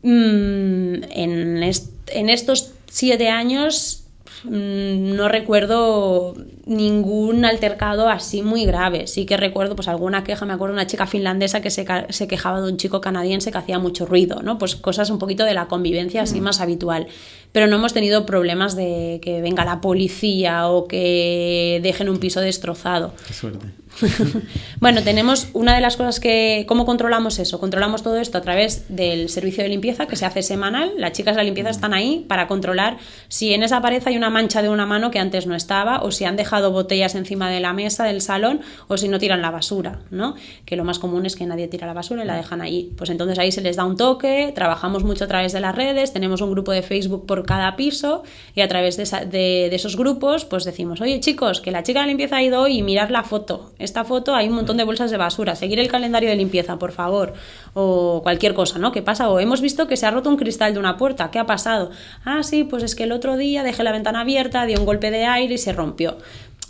[0.02, 4.04] Mm, en, en estos siete años
[4.44, 6.34] Mm, no recuerdo
[6.66, 9.06] ningún altercado así muy grave.
[9.06, 12.28] Sí que recuerdo pues alguna queja, me acuerdo de una chica finlandesa que se, se,
[12.28, 14.58] quejaba de un chico canadiense que hacía mucho ruido, ¿no?
[14.58, 16.44] Pues cosas un poquito de la convivencia así mm.
[16.44, 17.06] más habitual.
[17.52, 22.40] Pero no hemos tenido problemas de que venga la policía o que dejen un piso
[22.40, 23.12] destrozado.
[23.26, 23.66] Qué suerte.
[24.80, 26.64] bueno, tenemos una de las cosas que...
[26.66, 27.60] ¿Cómo controlamos eso?
[27.60, 30.92] Controlamos todo esto a través del servicio de limpieza que se hace semanal.
[30.98, 32.98] Las chicas de la limpieza están ahí para controlar
[33.28, 36.10] si en esa pared hay una mancha de una mano que antes no estaba o
[36.10, 39.50] si han dejado botellas encima de la mesa del salón o si no tiran la
[39.50, 40.34] basura, ¿no?
[40.64, 42.92] Que lo más común es que nadie tira la basura y la dejan ahí.
[42.96, 46.12] Pues entonces ahí se les da un toque, trabajamos mucho a través de las redes,
[46.12, 48.22] tenemos un grupo de Facebook por cada piso
[48.54, 52.06] y a través de, de esos grupos pues decimos, oye chicos, que la chica de
[52.06, 54.84] la limpieza ha ido hoy y mirar la foto esta foto hay un montón de
[54.84, 57.34] bolsas de basura, seguir el calendario de limpieza, por favor,
[57.74, 58.92] o cualquier cosa, ¿no?
[58.92, 59.28] ¿Qué pasa?
[59.28, 61.90] O hemos visto que se ha roto un cristal de una puerta, ¿qué ha pasado?
[62.24, 65.10] Ah, sí, pues es que el otro día dejé la ventana abierta, dio un golpe
[65.10, 66.16] de aire y se rompió.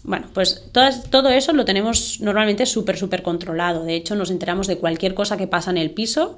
[0.06, 0.70] Bueno, pues
[1.10, 3.84] todo eso lo tenemos normalmente súper, súper controlado.
[3.84, 6.36] De hecho, nos enteramos de cualquier cosa que pasa en el piso,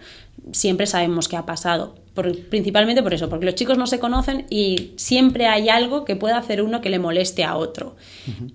[0.52, 1.96] siempre sabemos qué ha pasado.
[2.48, 6.38] principalmente por eso, porque los chicos no se conocen y siempre hay algo que pueda
[6.38, 7.96] hacer uno que le moleste a otro.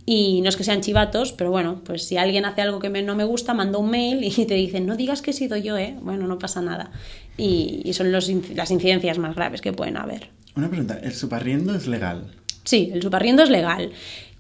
[0.06, 3.14] Y no es que sean chivatos, pero bueno, pues si alguien hace algo que no
[3.14, 5.98] me gusta, manda un mail y te dicen, no digas que he sido yo, ¿eh?
[6.02, 6.90] Bueno, no pasa nada.
[7.38, 10.30] Y, son las incidencias más graves que pueden haber.
[10.56, 12.32] Una pregunta, ¿el suparriendo es legal?
[12.64, 13.92] Sí, el suparriendo es legal.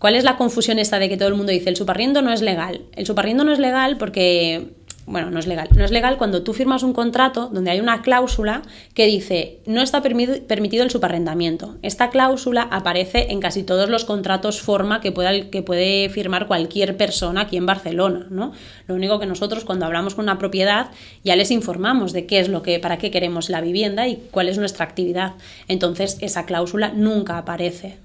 [0.01, 2.41] ¿Cuál es la confusión esta de que todo el mundo dice el suparriendo no es
[2.41, 2.81] legal?
[2.93, 4.71] El suparriendo no es legal porque
[5.05, 5.69] bueno, no es legal.
[5.75, 8.63] No es legal cuando tú firmas un contrato donde hay una cláusula
[8.95, 11.77] que dice no está permitido el subarrendamiento.
[11.83, 16.97] Esta cláusula aparece en casi todos los contratos forma que, pueda, que puede firmar cualquier
[16.97, 18.25] persona aquí en Barcelona.
[18.31, 18.53] ¿no?
[18.87, 20.89] Lo único que nosotros cuando hablamos con una propiedad
[21.23, 24.49] ya les informamos de qué es lo que, para qué queremos la vivienda y cuál
[24.49, 25.33] es nuestra actividad.
[25.67, 27.99] Entonces esa cláusula nunca aparece.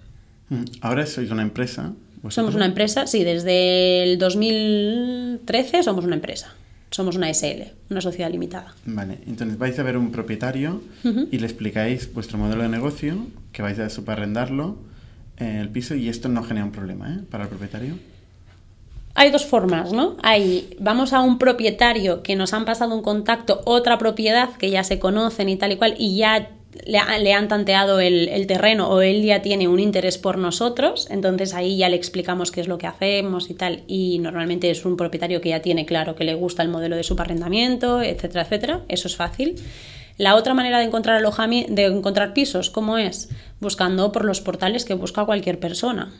[0.48, 1.92] Mm, ahora sois una empresa.
[2.28, 6.54] Somos una empresa, sí, desde el 2013 somos una empresa.
[6.90, 8.74] Somos una SL, una sociedad limitada.
[8.84, 13.62] Vale, entonces vais a ver un propietario y le explicáis vuestro modelo de negocio, que
[13.62, 14.78] vais a subarrendarlo
[15.36, 17.18] en el piso y esto no genera un problema ¿eh?
[17.30, 17.98] para el propietario.
[19.14, 20.16] Hay dos formas, ¿no?
[20.22, 24.84] Hay, vamos a un propietario que nos han pasado un contacto, otra propiedad que ya
[24.84, 26.50] se conocen y tal y cual, y ya
[26.84, 31.76] le, han tanteado el, terreno o él ya tiene un interés por nosotros, entonces ahí
[31.76, 33.82] ya le explicamos qué es lo que hacemos y tal.
[33.86, 37.02] Y normalmente es un propietario que ya tiene claro que le gusta el modelo de
[37.02, 38.80] subarrendamiento, etcétera, etcétera.
[38.88, 39.56] Eso es fácil.
[40.18, 43.28] La otra manera de encontrar de encontrar pisos, ¿cómo es?
[43.60, 46.12] Buscando por los portales que busca cualquier persona.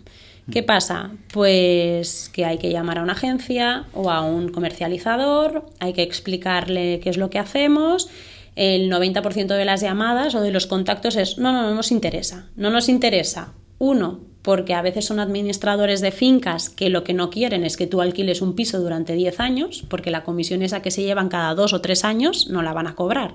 [0.50, 1.10] ¿Qué pasa?
[1.32, 7.00] Pues que hay que llamar a una agencia o a un comercializador, hay que explicarle
[7.02, 8.08] qué es lo que hacemos
[8.56, 12.48] el 90% de las llamadas o de los contactos es no, no, no nos interesa.
[12.56, 13.52] No nos interesa.
[13.78, 17.86] Uno, porque a veces son administradores de fincas que lo que no quieren es que
[17.86, 21.54] tú alquiles un piso durante 10 años, porque la comisión esa que se llevan cada
[21.54, 23.34] dos o tres años no la van a cobrar.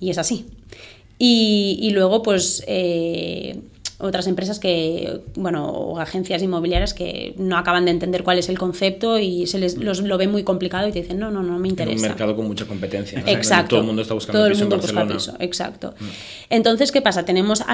[0.00, 0.46] Y es así.
[1.18, 3.60] Y, luego, pues, eh,
[3.98, 8.58] otras empresas que, bueno, o agencias inmobiliarias que no acaban de entender cuál es el
[8.58, 11.58] concepto y se les los, lo ven muy complicado y te dicen, no, no, no
[11.58, 11.96] me interesa.
[11.96, 13.22] un mercado con mucha competencia.
[13.26, 13.70] Exacto.
[13.70, 15.14] todo el mundo está buscando todo piso el mundo en Barcelona.
[15.14, 15.44] Busca piso.
[15.44, 15.94] Exacto.
[15.98, 16.04] Mm.
[16.50, 17.24] Entonces, ¿qué pasa?
[17.24, 17.64] Tenemos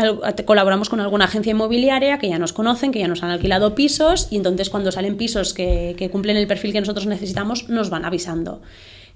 [0.45, 4.29] colaboramos con alguna agencia inmobiliaria que ya nos conocen, que ya nos han alquilado pisos
[4.31, 8.05] y entonces cuando salen pisos que, que cumplen el perfil que nosotros necesitamos, nos van
[8.05, 8.63] avisando.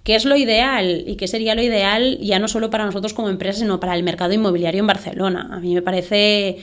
[0.07, 3.29] ¿Qué es lo ideal y qué sería lo ideal ya no solo para nosotros como
[3.29, 5.49] empresa, sino para el mercado inmobiliario en Barcelona?
[5.53, 6.59] A mí me parece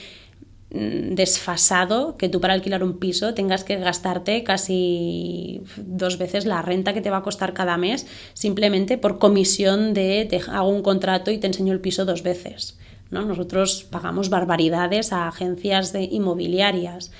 [0.74, 6.96] desfasado que tú para alquilar un piso tengas que gastarte casi dos veces la renta
[6.96, 11.30] que te va a costar cada mes simplemente por comisión de te hago un contrato
[11.30, 12.80] y te enseño el piso dos veces.
[13.12, 13.24] ¿no?
[13.24, 17.12] Nosotros pagamos barbaridades a agencias de inmobiliarias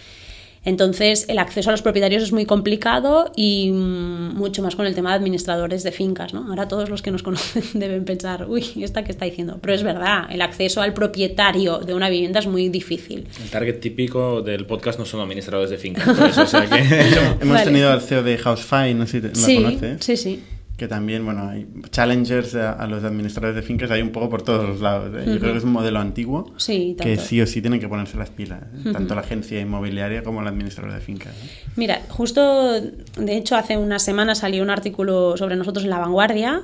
[0.66, 4.96] entonces, el acceso a los propietarios es muy complicado y mm, mucho más con el
[4.96, 6.34] tema de administradores de fincas.
[6.34, 6.48] ¿no?
[6.48, 9.60] Ahora todos los que nos conocen deben pensar, uy, ¿esta qué está diciendo?
[9.62, 13.28] Pero es verdad, el acceso al propietario de una vivienda es muy difícil.
[13.42, 16.06] El target típico del podcast no son administradores de fincas.
[16.06, 16.84] Por eso, o sea que...
[17.42, 20.06] Hemos tenido al CEO de Housefy, no sé si lo sí, conoces.
[20.06, 20.44] Sí, sí
[20.84, 24.68] que también, bueno, hay challengers a, los administradores de fincas, hay un poco por todos
[24.68, 25.14] los lados.
[25.16, 25.24] ¿eh?
[25.26, 28.30] Yo creo que es un modelo antiguo que sí o sí tienen que ponerse las
[28.30, 28.92] pilas, ¿eh?
[28.92, 31.34] tanto la agencia inmobiliaria como el administrador de fincas.
[31.34, 31.50] ¿eh?
[31.78, 36.64] Mira, justo, de hecho, hace unas semanas salió un artículo sobre nosotros en La Vanguardia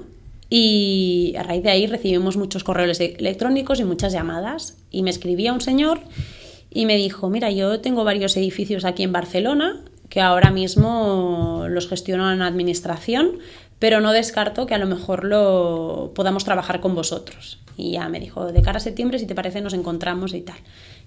[0.49, 4.75] y a raíz de ahí recibimos muchos correos electrónicos y muchas llamadas.
[4.91, 6.01] Y me escribía un señor
[6.69, 11.87] y me dijo, mira, yo tengo varios edificios aquí en Barcelona que ahora mismo los
[11.87, 13.37] gestiono en administración,
[13.79, 17.59] pero no descarto que a lo mejor lo podamos trabajar con vosotros.
[17.77, 20.57] Y ya me dijo, de cara a septiembre, si te parece, nos encontramos y tal.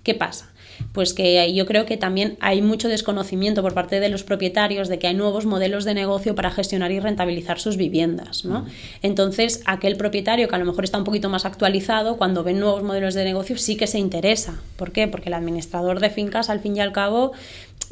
[0.03, 0.53] ¿Qué pasa?
[0.93, 4.99] Pues que yo creo que también hay mucho desconocimiento por parte de los propietarios de
[4.99, 8.45] que hay nuevos modelos de negocio para gestionar y rentabilizar sus viviendas.
[8.45, 8.67] ¿no?
[9.03, 12.83] Entonces, aquel propietario que a lo mejor está un poquito más actualizado, cuando ve nuevos
[12.83, 14.61] modelos de negocio, sí que se interesa.
[14.77, 15.09] ¿Por qué?
[15.09, 17.33] Porque el administrador de fincas, al fin y al cabo,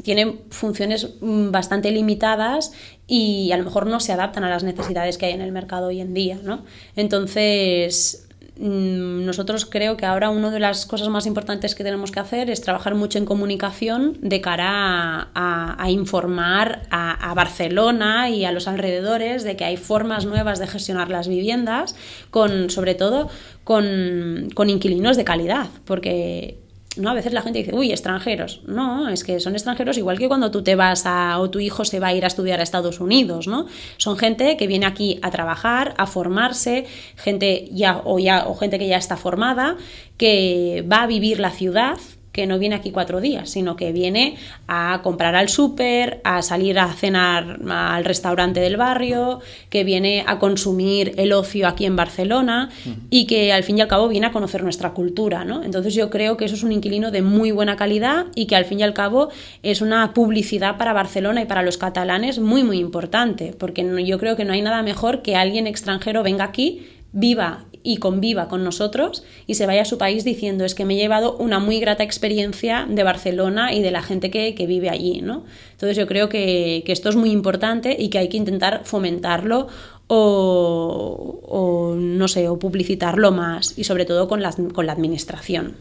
[0.03, 2.73] tiene funciones mm, bastante limitadas
[3.07, 5.87] y a lo mejor no se adaptan a las necesidades que hay en el mercado
[5.87, 6.39] hoy en día.
[6.43, 6.65] ¿no?
[6.95, 12.19] Entonces, Mm, nosotros creo que ahora una de las cosas más importantes que tenemos que
[12.19, 18.67] hacer es trabajar mucho en comunicación de cara a, informar a, Barcelona y a los
[18.67, 21.95] alrededores de que hay formas nuevas de gestionar las viviendas,
[22.29, 23.29] con, sobre todo
[23.63, 26.59] con, con inquilinos de calidad, porque
[26.97, 27.09] ¿no?
[27.09, 28.61] A veces la gente dice, uy, extranjeros.
[28.65, 31.85] No, es que son extranjeros igual que cuando tú te vas a, o tu hijo
[31.85, 33.67] se va a ir a estudiar a Estados Unidos, ¿no?
[33.97, 38.77] Son gente que viene aquí a trabajar, a formarse, gente ya o, ya, o gente
[38.77, 39.77] que ya está formada,
[40.17, 41.97] que va a vivir la ciudad
[42.31, 46.79] que no viene aquí cuatro días, sino que viene a comprar al súper, a salir
[46.79, 49.39] a cenar al restaurante del barrio,
[49.69, 52.69] que viene a consumir el ocio aquí en Barcelona
[53.09, 55.43] y que al fin y al cabo viene a conocer nuestra cultura.
[55.43, 55.63] ¿no?
[55.63, 58.65] Entonces yo creo que eso es un inquilino de muy buena calidad y que al
[58.65, 59.29] fin y al cabo
[59.63, 64.35] es una publicidad para Barcelona y para los catalanes muy muy importante, porque yo creo
[64.35, 69.23] que no hay nada mejor que alguien extranjero venga aquí, viva y conviva con nosotros
[69.47, 72.03] y se vaya a su país diciendo es que me he llevado una muy grata
[72.03, 75.21] experiencia de Barcelona y de la gente que, vive allí.
[75.21, 75.43] ¿no?
[75.71, 79.67] Entonces yo creo que, esto es muy importante y que hay que intentar fomentarlo
[80.07, 85.75] o, no sé, o publicitarlo más y sobre todo con la, con la administración.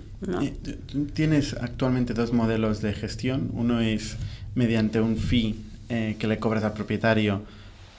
[1.15, 3.51] Tienes actualmente dos modelos de gestión.
[3.55, 4.17] Uno es
[4.55, 5.57] mediante un fee
[5.89, 7.43] eh, que le cobras al propietario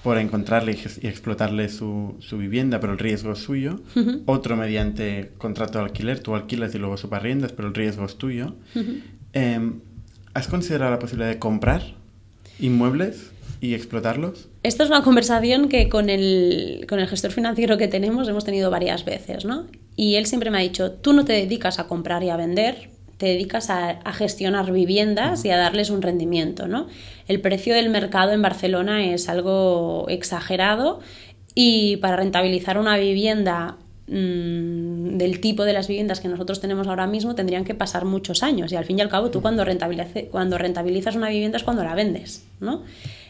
[0.03, 3.81] por encontrarle y, explotarle su, su, vivienda, pero el riesgo es suyo.
[4.25, 8.55] Otro mediante contrato de alquiler, tú alquilas y luego subarriendas, pero el riesgo es tuyo.
[9.33, 9.79] Em,
[10.33, 11.83] ¿Has considerado la posibilidad de comprar
[12.59, 14.47] inmuebles y explotarlos?
[14.63, 18.71] Esta es una conversación que con el, con el gestor financiero que tenemos hemos tenido
[18.71, 19.67] varias veces, ¿no?
[19.95, 22.90] Y él siempre me ha dicho, tú no te dedicas a comprar y a vender,
[23.21, 26.67] te dedicas a, gestionar viviendas y a darles un rendimiento.
[26.67, 26.87] ¿no?
[27.27, 31.01] El precio del mercado en Barcelona es algo exagerado
[31.53, 37.05] y para rentabilizar una vivienda mm, del tipo de las viviendas que nosotros tenemos ahora
[37.05, 41.15] mismo tendrían que pasar muchos años y al fin y al cabo tú cuando, rentabilizas
[41.15, 42.43] una vivienda es cuando la vendes.
[42.59, 42.81] ¿no?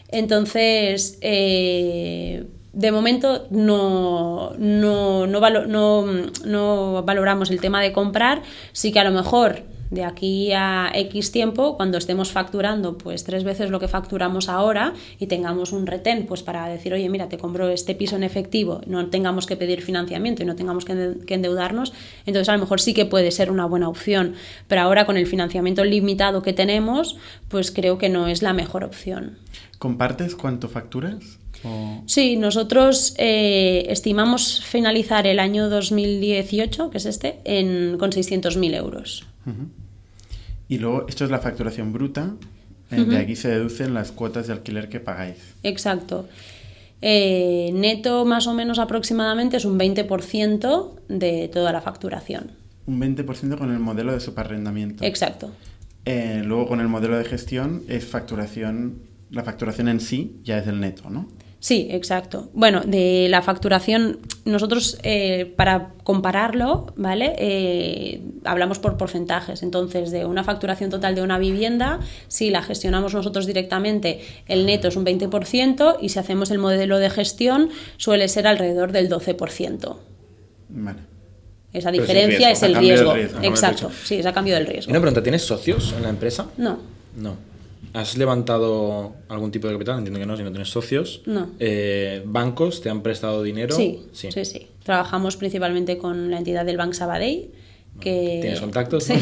[0.08, 8.40] Entonces, eh, de momento no, no, no, valoramos el tema de comprar,
[8.72, 13.44] sí que a lo mejor de aquí a X tiempo, cuando estemos facturando pues tres
[13.44, 17.36] veces lo que facturamos ahora y tengamos un retén pues para decir, oye, mira, te
[17.36, 21.92] compro este piso en efectivo, no tengamos que pedir financiamiento y no tengamos que endeudarnos,
[22.24, 24.34] entonces a lo mejor sí que puede ser una buena opción,
[24.66, 28.84] pero ahora con el financiamiento limitado que tenemos, pues creo que no es la mejor
[28.84, 29.36] opción.
[29.78, 31.38] ¿Compartes cuánto facturas?
[32.06, 39.24] Sí, nosotros eh, estimamos finalizar el año 2018, que es este, en, con 600.000 euros.
[40.72, 42.34] Y luego, esto es la facturación bruta.
[42.90, 45.36] Eh, de aquí se deducen las cuotas de alquiler que pagáis.
[45.62, 46.26] Exacto.
[47.02, 52.52] Eh, neto, más o menos aproximadamente, es un 20% de toda la facturación.
[52.86, 55.04] Un 20% con el modelo de subarrendamiento.
[55.04, 55.50] Exacto.
[56.06, 59.02] Eh, luego, con el modelo de gestión, es facturación.
[59.30, 61.28] La facturación en sí ya es el neto, ¿no?
[61.62, 62.48] Sí, exacto.
[62.54, 67.36] Bueno, de la facturación, nosotros eh, para compararlo, ¿vale?
[67.38, 69.62] Eh, hablamos por porcentajes.
[69.62, 74.88] Entonces, de una facturación total de una vivienda, si la gestionamos nosotros directamente, el neto
[74.88, 79.96] es un 20% y si hacemos el modelo de gestión, suele ser alrededor del 12%.
[80.68, 80.98] Vale.
[81.72, 83.14] Esa diferencia es el riesgo.
[83.14, 84.90] Exacto, sí, es a cambio del riesgo.
[84.90, 86.48] Y una pregunta, ¿tienes socios en la empresa?
[86.56, 86.80] No.
[87.16, 87.51] No.
[87.92, 89.98] ¿Has levantado algún tipo de capital?
[89.98, 91.22] Entiendo que no, si no tienes socios.
[91.26, 91.50] No.
[91.58, 93.76] Eh, ¿Bancos te han prestado dinero?
[93.76, 97.50] Sí, sí, sí, Trabajamos principalmente con la entidad del Bank Sabadell.
[98.00, 98.38] Que...
[98.40, 99.04] ¿Tienes contactos?
[99.04, 99.14] Sí.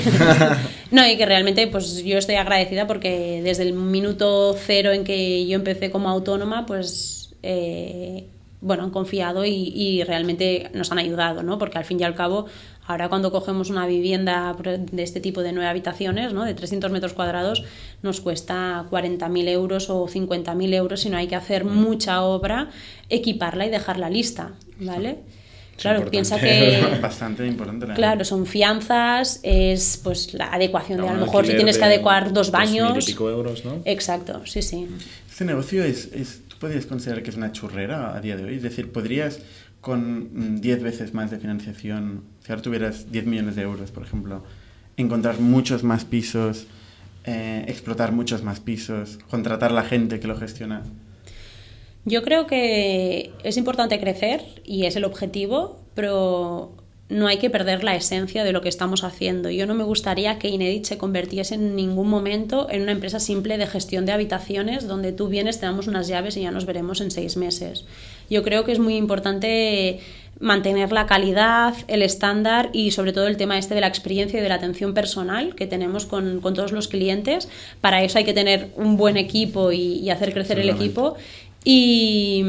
[0.92, 5.46] no, y que realmente pues yo estoy agradecida porque desde el minuto cero en que
[5.46, 8.28] yo empecé como autónoma, pues eh,
[8.60, 11.58] bueno, han confiado y, y, realmente nos han ayudado, ¿no?
[11.58, 12.46] Porque al fin y al cabo
[12.90, 14.52] Ahora cuando cogemos una vivienda
[14.90, 16.44] de este tipo de nueve habitaciones, ¿no?
[16.44, 17.62] de 300 metros cuadrados,
[18.02, 22.70] nos cuesta 40.000 euros o 50.000 euros si no hay que hacer mucha obra,
[23.08, 25.18] equiparla y dejarla lista, ¿vale?
[25.76, 26.10] Claro, importante.
[26.10, 27.86] piensa que Bastante importante.
[27.86, 31.84] la Claro, son fianzas, es pues la adecuación de a lo mejor si tienes que
[31.84, 33.08] de adecuar dos 2.000 baños.
[33.08, 33.82] y pico euros, ¿no?
[33.84, 34.88] Exacto, sí, sí.
[35.30, 38.56] Este negocio es, es, ¿tú podrías considerar que es una churrera a día de hoy?
[38.56, 39.38] Es decir, ¿podrías
[39.80, 44.02] con mm, 10 veces más de financiación, si ahora tuvieras 10 millones de euros, por
[44.02, 44.42] ejemplo,
[44.96, 46.66] encontrar muchos más pisos,
[47.22, 50.82] eh, explotar muchos más pisos, contratar la gente que lo gestiona?
[52.04, 56.72] Yo creo que es importante crecer y es el objetivo, pero
[57.08, 59.48] no hay que perder la esencia de lo que estamos haciendo.
[59.50, 63.58] Yo no me gustaría que Inedit se convirtiese en ningún momento en una empresa simple
[63.58, 67.00] de gestión de habitaciones donde tú vienes, te damos unas llaves y ya nos veremos
[67.00, 67.84] en seis meses.
[68.30, 70.00] Yo creo que es muy importante
[70.38, 74.42] mantener la calidad, el estándar y sobre todo el tema este de la experiencia y
[74.42, 77.48] de la atención personal que tenemos con, con todos los clientes.
[77.82, 81.16] Para eso hay que tener un buen equipo y, y hacer crecer el equipo.
[81.62, 82.42] Y,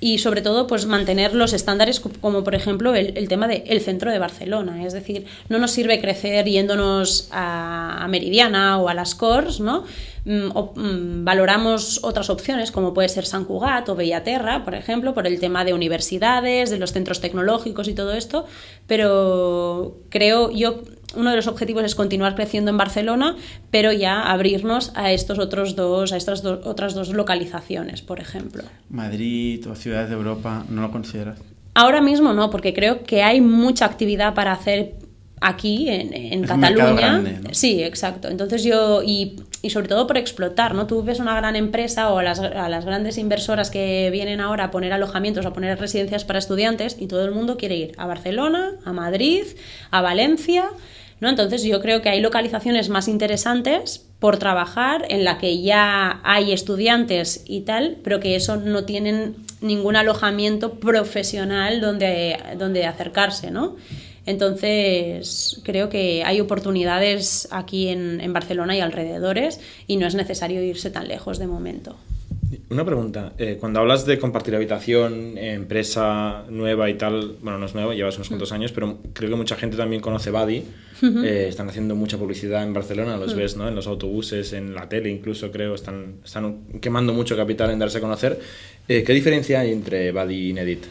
[0.00, 4.10] y sobre todo pues mantener los estándares co- como por ejemplo el, tema del centro
[4.12, 4.84] de Barcelona.
[4.86, 9.84] Es decir, no nos sirve crecer yéndonos a, a Meridiana o a las Cors, ¿no?
[10.24, 15.14] Mm, o- mm, valoramos otras opciones como puede ser San Cugat o Bellaterra, por ejemplo,
[15.14, 18.46] por el tema de universidades, de los centros tecnológicos y todo esto,
[18.86, 20.82] pero creo yo
[21.16, 23.36] uno de los objetivos es continuar creciendo en Barcelona,
[23.70, 28.62] pero ya abrirnos a estos otros dos, a estas do- otras dos localizaciones, por ejemplo.
[28.90, 31.38] Madrid o ciudades de Europa, ¿no lo consideras?
[31.74, 34.94] Ahora mismo no, porque creo que hay mucha actividad para hacer
[35.40, 37.20] aquí en, en Es un mercado Cataluña.
[37.20, 37.54] grande, ¿no?
[37.54, 38.28] Sí, exacto.
[38.28, 40.86] Entonces yo, y, y sobre todo por explotar, ¿no?
[40.86, 44.64] Tú ves una gran empresa o a las, a las grandes inversoras que vienen ahora
[44.64, 48.06] a poner alojamientos, a poner residencias para estudiantes y todo el mundo quiere ir a
[48.06, 49.44] Barcelona, a Madrid,
[49.90, 50.68] a Valencia.
[51.20, 51.28] ¿no?
[51.28, 56.52] Entonces yo creo que hay localizaciones más interesantes por trabajar en la que ya hay
[56.52, 63.74] estudiantes y tal, pero que eso no tienen ningún alojamiento profesional donde, donde acercarse, ¿no?
[64.28, 70.62] Entonces, creo que hay oportunidades aquí en, en Barcelona y alrededores y no es necesario
[70.62, 71.96] irse tan lejos de momento.
[72.68, 73.32] Una pregunta.
[73.38, 77.94] eh, cuando hablas de compartir habitación, eh, empresa nueva y tal, bueno, no es nueva,
[77.94, 80.62] llevas unos cuantos años, pero creo que mucha gente también conoce Buddy.
[81.02, 83.66] Eh, están haciendo mucha publicidad en Barcelona, los ves, ¿no?
[83.66, 87.96] En los autobuses, en la tele incluso, creo, están, están quemando mucho capital en darse
[87.96, 88.38] a conocer.
[88.88, 90.84] Eh, ¿Qué diferencia hay entre Buddy y Inedit?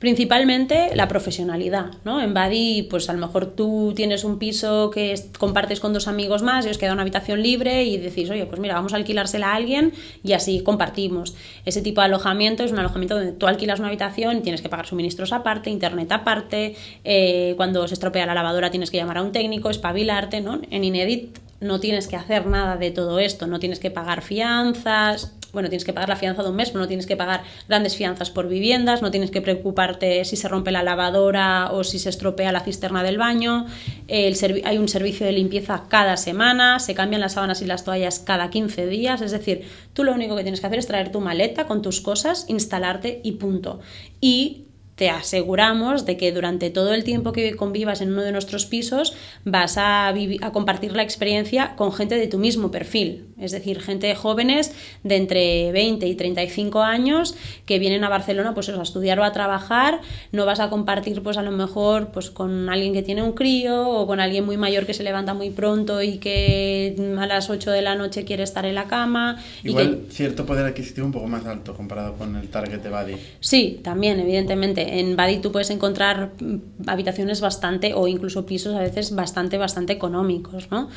[0.00, 2.22] Principalmente la profesionalidad, ¿no?
[2.22, 6.08] En Badi, pues a lo mejor tú tienes un piso que es- compartes con dos
[6.08, 8.96] amigos más y os queda una habitación libre y decís, oye, pues mira, vamos a
[8.96, 9.92] alquilársela a alguien
[10.24, 11.34] y así compartimos.
[11.66, 14.70] Ese tipo de alojamiento es un alojamiento donde tú alquilas una habitación y tienes que
[14.70, 19.22] pagar suministros aparte, internet aparte, eh, cuando se estropea la lavadora tienes que llamar a
[19.22, 20.62] un técnico, espabilarte, ¿no?
[20.70, 25.34] En Inedit no tienes que hacer nada de todo esto, no tienes que pagar fianzas,
[25.52, 27.96] bueno, tienes que pagar la fianza de un mes, pero no tienes que pagar grandes
[27.96, 32.08] fianzas por viviendas, no tienes que preocuparte si se rompe la lavadora o si se
[32.08, 33.66] estropea la cisterna del baño.
[34.08, 38.50] Hay un servicio de limpieza cada semana, se cambian las sábanas y las toallas cada
[38.50, 41.66] 15 días, es decir, tú lo único que tienes que hacer es traer tu maleta
[41.66, 43.80] con tus cosas, instalarte y punto.
[44.20, 44.66] Y
[45.00, 49.14] te aseguramos de que durante todo el tiempo que convivas en uno de nuestros pisos
[49.46, 54.08] vas a, a compartir la experiencia con gente de tu mismo perfil, es decir, gente
[54.08, 57.34] de jóvenes de entre 20 y 35 años
[57.64, 61.38] que vienen a Barcelona pues a estudiar o a trabajar, no vas a compartir pues
[61.38, 64.84] a lo mejor pues con alguien que tiene un crío o con alguien muy mayor
[64.84, 68.66] que se levanta muy pronto y que a las 8 de la noche quiere estar
[68.66, 72.36] en la cama y que Igual cierto poder adquisitivo un poco más alto comparado con
[72.36, 73.16] el target de.
[73.40, 74.89] Sí, también, evidentemente.
[74.90, 79.92] En Badi tú puedes encontrar mm, habitaciones bastante, o incluso pisos a veces bastante, bastante
[79.92, 80.88] económicos, ¿no?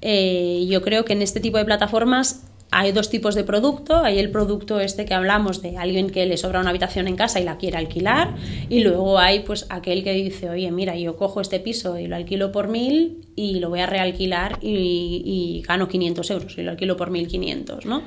[0.00, 3.98] Eh, yo creo que en este tipo de plataformas hay dos tipos de producto.
[3.98, 7.38] Hay el producto este que hablamos de alguien que le sobra una habitación en casa
[7.38, 8.34] y la quiere alquilar.
[8.70, 12.16] Y luego hay pues aquel que dice, oye, mira, yo cojo este piso y lo
[12.16, 16.70] alquilo por mil y lo voy a realquilar y, y gano 500 euros y lo
[16.70, 18.02] alquilo por 1500, ¿no?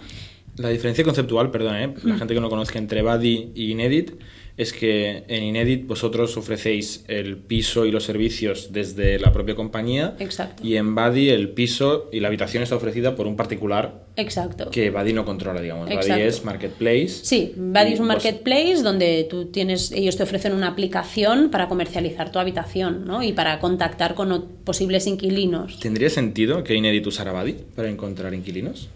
[0.58, 1.94] La diferencia conceptual, perdón, ¿eh?
[2.04, 4.14] la gente que no conozca entre Buddy y Inedit,
[4.58, 10.16] es que en Inedit vosotros ofrecéis el piso y los servicios desde la propia compañía.
[10.20, 10.66] Exacto.
[10.66, 14.70] Y en Buddy el piso y la habitación está ofrecida por un particular Exacto.
[14.72, 15.86] que Buddy no controla, digamos.
[15.88, 16.24] Buddy Exacto.
[16.24, 17.10] es marketplace.
[17.10, 21.68] Sí, Buddy es un vos- marketplace donde tú tienes, ellos te ofrecen una aplicación para
[21.68, 23.24] comercializar tu habitación, ¿no?
[23.24, 25.80] Y para contactar con posibles inquilinos.
[25.82, 28.88] ¿Tendría sentido que Inedit usara Buddy para encontrar inquilinos?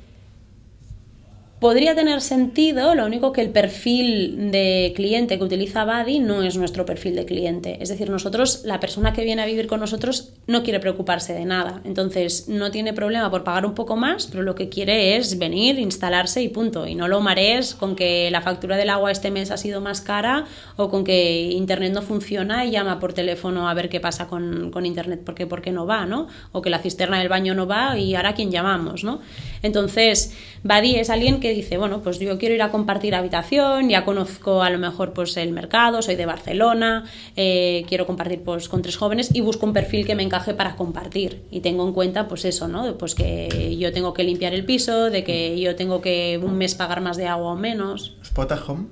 [1.59, 6.55] Podría tener sentido, lo único que el perfil de cliente que utiliza Buddy no es
[6.55, 7.77] nuestro perfil de cliente.
[7.81, 11.43] Es decir, nosotros, la persona que viene a vivir con nosotros no quiere preocuparse de
[11.43, 11.81] nada.
[11.83, 15.79] Entonces, no tiene problema por pagar un poco más, pero lo que quiere es venir,
[15.79, 16.87] instalarse y punto.
[16.87, 19.99] Y no lo marees con que la factura del agua este mes ha sido más
[19.99, 20.45] cara
[20.77, 24.71] o con que Internet no funciona y llama por teléfono a ver qué pasa con,
[24.71, 26.27] con Internet, porque por qué no va, ¿no?
[26.53, 29.19] O que la cisterna del baño no va y ahora quién llamamos, ¿no?
[29.61, 30.33] Entonces,
[30.63, 34.61] Buddy es alguien que dice, bueno, pues yo quiero ir a compartir habitación, ya conozco
[34.61, 38.97] a lo mejor pues el mercado, soy de Barcelona, eh, quiero compartir pues con tres
[38.97, 41.43] jóvenes y busco un perfil que me encaje para compartir.
[41.51, 42.97] Y tengo en cuenta pues eso, ¿no?
[42.97, 46.75] Pues que yo tengo que limpiar el piso, de que yo tengo que un mes
[46.75, 48.15] pagar más de agua o menos.
[48.21, 48.87] ¿Spot Home?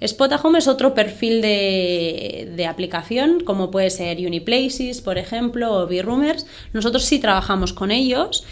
[0.00, 5.86] Spot Home es otro perfil de, de, aplicación, como puede ser Uniplaces, por ejemplo, o
[5.86, 6.46] B-Roomers.
[6.72, 8.44] Nosotros sí trabajamos con ellos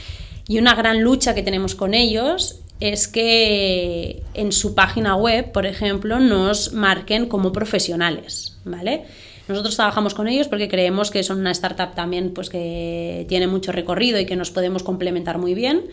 [0.47, 5.67] y una gran lucha que tenemos con ellos es que en su página web, por
[5.67, 9.05] ejemplo, nos marquen como profesionales, ¿vale?
[9.49, 13.73] Nosotros trabajamos con ellos porque creemos que son una startup también pues que tiene mucho
[13.73, 15.87] recorrido y que nos podemos complementar muy bien,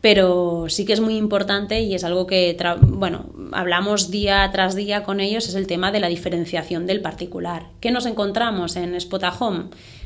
[0.00, 5.02] pero sí que es muy importante y es algo que, bueno, hablamos día tras día
[5.02, 7.66] con ellos, es el tema de la diferenciación del particular.
[7.80, 9.64] ¿Qué nos encontramos en Spotahome?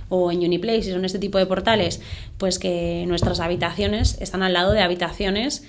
[0.08, 2.00] o en Uniplaces o en este tipo de portales,
[2.38, 5.64] pues que nuestras habitaciones están al lado de habitaciones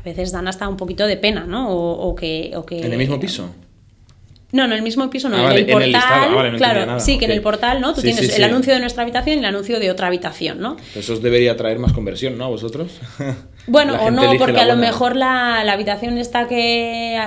[0.00, 1.70] a veces dan hasta un poquito de pena, ¿no?
[1.70, 2.80] O, que, o que...
[2.80, 3.50] ¿En el mismo piso?
[4.52, 5.94] No, no, en el mismo piso, no, ah, en el portal.
[5.94, 7.94] Ah, claro, sí, que en el portal, ¿no?
[7.94, 10.76] Tú tienes el anuncio de nuestra habitación y el anuncio de otra habitación, ¿no?
[10.96, 12.46] Eso os debería traer más conversión, ¿no?
[12.46, 12.98] ¿A vosotros?
[13.70, 17.20] Bueno, o no, porque a lo mejor la, la, habitación esta que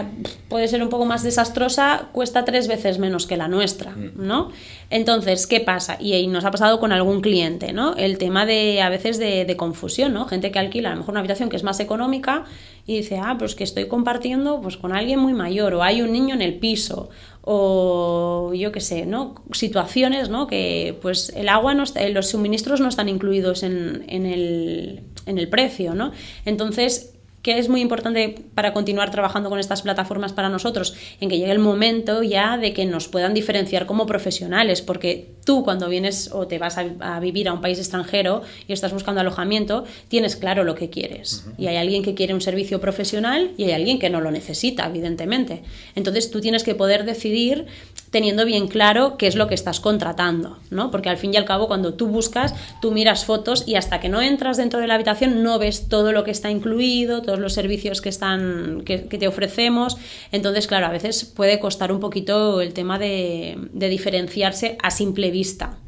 [0.49, 4.11] puede ser un poco más desastrosa cuesta tres veces menos que la nuestra, mm.
[4.15, 4.51] ¿no?
[4.89, 5.97] Entonces, ¿qué pasa?
[5.99, 7.95] Y, nos ha pasado con algún cliente, ¿no?
[7.95, 10.25] El tema de a veces de, de, confusión, ¿no?
[10.25, 12.43] Gente que alquila a lo mejor una habitación que es más económica
[12.85, 16.11] y dice, ah, pues que estoy compartiendo pues con alguien muy mayor o hay un
[16.11, 17.09] niño en el piso
[17.45, 19.35] o yo qué sé, ¿no?
[19.51, 20.47] Situaciones, ¿no?
[20.47, 25.37] Que pues el agua, no está, los suministros no están incluidos en, en, el, en
[25.37, 26.11] el precio, ¿no?
[26.45, 27.12] Entonces,
[27.43, 31.51] que es muy importante para continuar trabajando con estas plataformas para nosotros, en que llegue
[31.51, 36.47] el momento ya de que nos puedan diferenciar como profesionales, porque tú cuando vienes o
[36.47, 40.73] te vas a, vivir a un país extranjero y estás buscando alojamiento, tienes claro lo
[40.75, 41.45] que quieres.
[41.57, 44.87] Y hay alguien que quiere un servicio profesional y hay alguien que no lo necesita,
[44.87, 45.63] evidentemente.
[45.95, 47.67] Entonces tú tienes que poder decidir
[48.13, 50.91] teniendo bien claro qué es lo que estás contratando, ¿no?
[50.91, 54.07] Porque al fin y al cabo cuando tú buscas, tú miras fotos y hasta que
[54.07, 57.53] no entras dentro de la habitación no ves todo lo que está incluido, todos los
[57.53, 59.97] servicios que están que, te ofrecemos.
[60.31, 65.31] Entonces, claro, a veces puede costar un poquito el tema de, de diferenciarse a simple
[65.31, 65.79] vista.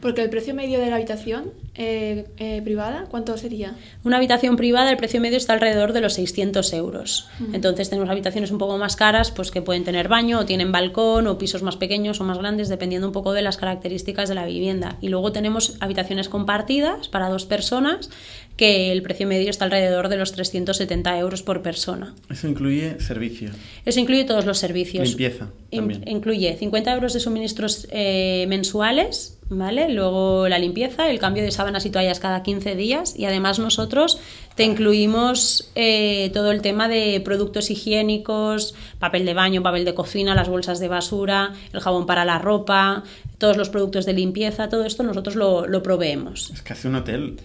[0.00, 3.74] Porque el precio medio de la habitación eh, eh, privada, ¿cuánto sería?
[4.04, 7.28] Una habitación privada, el precio medio está alrededor de los 600 euros.
[7.52, 11.26] Entonces tenemos habitaciones un poco más caras, pues que pueden tener baño, o tienen balcón,
[11.26, 14.46] o pisos más pequeños o más grandes, dependiendo un poco de las características de la
[14.46, 14.96] vivienda.
[15.00, 18.10] Y luego tenemos habitaciones compartidas para dos personas,
[18.56, 22.14] que el precio medio está alrededor de los 370 euros por persona.
[22.30, 23.56] ¿Eso incluye servicios?
[23.84, 25.08] Eso incluye todos los servicios.
[25.08, 25.48] Limpieza.
[25.70, 29.88] incluye 50 euros de suministros eh, mensuales, ¿vale?
[29.88, 34.18] Luego la limpieza, el cambio de sábanas y toallas cada 15 días y además nosotros
[34.54, 40.34] te incluimos eh, todo el tema de productos higiénicos, papel de baño, papel de cocina,
[40.34, 43.02] las bolsas de basura, el jabón para la ropa,
[43.38, 46.50] todos los productos de limpieza, todo esto nosotros lo, lo proveemos.
[46.50, 47.36] Es casi un hotel.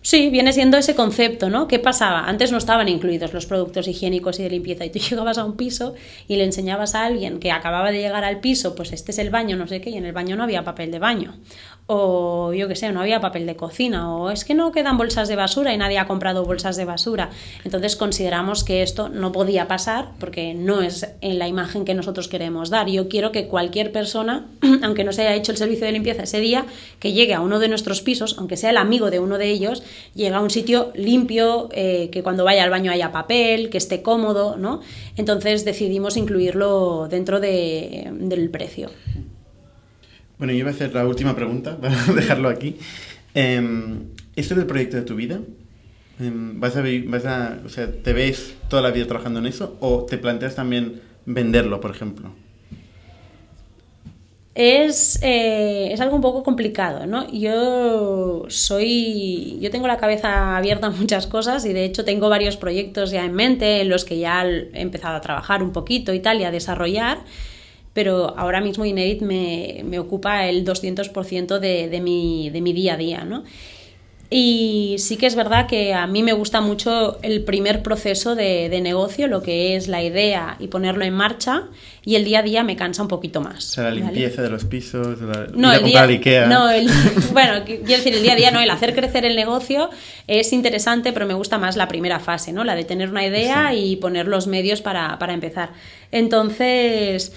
[0.00, 1.68] Sí, viene siendo ese concepto, ¿no?
[1.68, 2.28] ¿Qué pasaba?
[2.28, 5.56] Antes no estaban incluidos los productos higiénicos y de limpieza y tú llegabas a un
[5.56, 5.94] piso
[6.28, 9.30] y le enseñabas a alguien que acababa de llegar al piso, pues este es el
[9.30, 11.34] baño, no sé qué, y en el baño no había papel de baño
[11.90, 15.26] o yo qué sé, no había papel de cocina, o es que no quedan bolsas
[15.26, 17.30] de basura y nadie ha comprado bolsas de basura.
[17.64, 22.28] Entonces consideramos que esto no podía pasar porque no es en la imagen que nosotros
[22.28, 22.88] queremos dar.
[22.88, 24.46] Yo quiero que cualquier persona,
[24.82, 26.66] aunque no se haya hecho el servicio de limpieza ese día,
[26.98, 29.82] que llegue a uno de nuestros pisos, aunque sea el amigo de uno de ellos,
[30.14, 34.02] llegue a un sitio limpio, eh, que cuando vaya al baño haya papel, que esté
[34.02, 34.82] cómodo, ¿no?
[35.16, 38.90] Entonces decidimos incluirlo dentro del precio.
[40.38, 42.76] Bueno, yo voy a hacer la última pregunta para dejarlo aquí.
[43.34, 43.60] Eh,
[44.36, 45.40] ¿Este es el proyecto de tu vida?
[46.20, 49.76] Em, ¿Vas a, vas a, o sea, ¿Te ves toda la vida trabajando en eso
[49.80, 52.30] o te planteas también venderlo, por ejemplo?
[54.54, 57.30] Es, eh, es, algo un poco complicado, ¿no?
[57.30, 59.56] Yo soy.
[59.60, 63.24] Yo tengo la cabeza abierta a muchas cosas y de hecho tengo varios proyectos ya
[63.24, 66.44] en mente en los que ya he empezado a trabajar un poquito y tal y
[66.44, 67.18] a desarrollar
[67.98, 72.94] pero ahora mismo Inerit me, me ocupa el 200% de, de, mi, de mi día
[72.94, 73.42] a día, ¿no?
[74.30, 78.68] Y sí que es verdad que a mí me gusta mucho el primer proceso de,
[78.68, 81.64] de, negocio, lo que es la idea y ponerlo en marcha,
[82.04, 83.66] y el día a día me cansa un poquito más.
[83.66, 84.42] O sea, la limpieza ¿vale?
[84.44, 86.46] de los pisos, la, no, comprar día, Ikea.
[86.46, 86.88] No, el,
[87.32, 89.90] bueno, quiero decir, el día a día no, el hacer crecer el negocio
[90.28, 92.62] es interesante, pero me gusta más la primera fase, ¿no?
[92.62, 93.78] La de tener una idea sí.
[93.78, 95.70] y poner los medios para, para empezar.
[96.12, 97.32] Entonces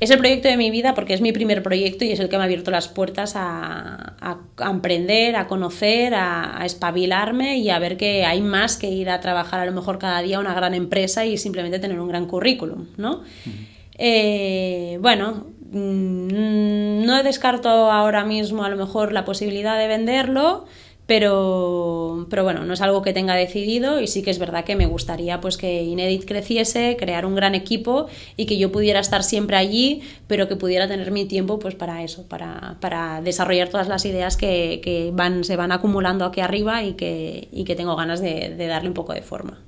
[0.00, 2.36] es el proyecto de mi vida porque es mi primer proyecto y es el que
[2.36, 7.70] me ha abierto las puertas a, a, a emprender, a conocer, a, a, espabilarme y
[7.70, 10.40] a ver que hay más que ir a trabajar a lo mejor cada día a
[10.40, 13.12] una gran empresa y simplemente tener un gran currículum, ¿no?
[13.16, 13.66] Uh -huh.
[13.98, 20.66] eh, bueno, mm, no descarto ahora mismo a lo mejor la posibilidad de venderlo,
[21.08, 24.76] pero, pero bueno, no es algo que tenga decidido y sí que es verdad que
[24.76, 29.22] me gustaría pues que Inedit creciese, crear un gran equipo y que yo pudiera estar
[29.22, 33.88] siempre allí, pero que pudiera tener mi tiempo pues para eso, para, para desarrollar todas
[33.88, 37.96] las ideas que, que van, se van acumulando aquí arriba y que, y que tengo
[37.96, 39.62] ganas de, de darle un poco de forma.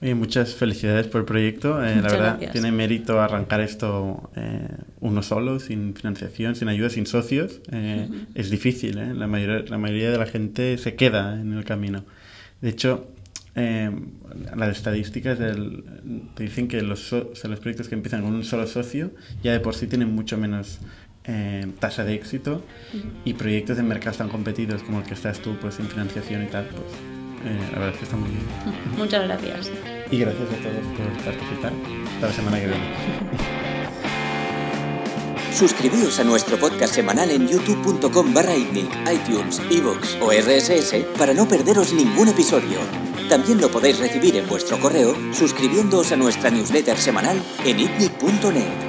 [0.00, 1.82] Oye, muchas felicidades por el proyecto.
[1.82, 2.52] Eh, la verdad, gracias.
[2.52, 4.68] tiene mérito arrancar esto eh,
[5.00, 7.60] uno solo, sin financiación, sin ayuda, sin socios.
[7.72, 8.26] Eh, uh -huh.
[8.34, 9.12] Es difícil, ¿eh?
[9.14, 12.04] la, mayoría, la mayoría de la gente se queda en el camino.
[12.60, 13.08] De hecho,
[13.60, 13.90] eh,
[14.56, 15.82] las estadísticas del,
[16.36, 19.10] te dicen que los, so, o sea, los proyectos que empiezan con un solo socio
[19.42, 20.78] ya de por sí tienen mucho menos
[21.24, 22.62] eh, tasa de éxito
[23.24, 26.46] y proyectos en mercados tan competidos como el que estás tú, pues sin financiación y
[26.46, 28.42] tal, pues eh, la verdad es que está muy bien.
[28.96, 29.70] Muchas gracias.
[30.10, 31.72] Y gracias a todos por participar.
[32.14, 32.84] Hasta la semana que viene.
[35.58, 41.92] Suscribíos a nuestro podcast semanal en youtube.com barra iTunes, iVoox o RSS para no perderos
[41.92, 42.78] ningún episodio.
[43.28, 48.87] También lo podéis recibir en vuestro correo suscribiéndoos a nuestra newsletter semanal en itnic.net.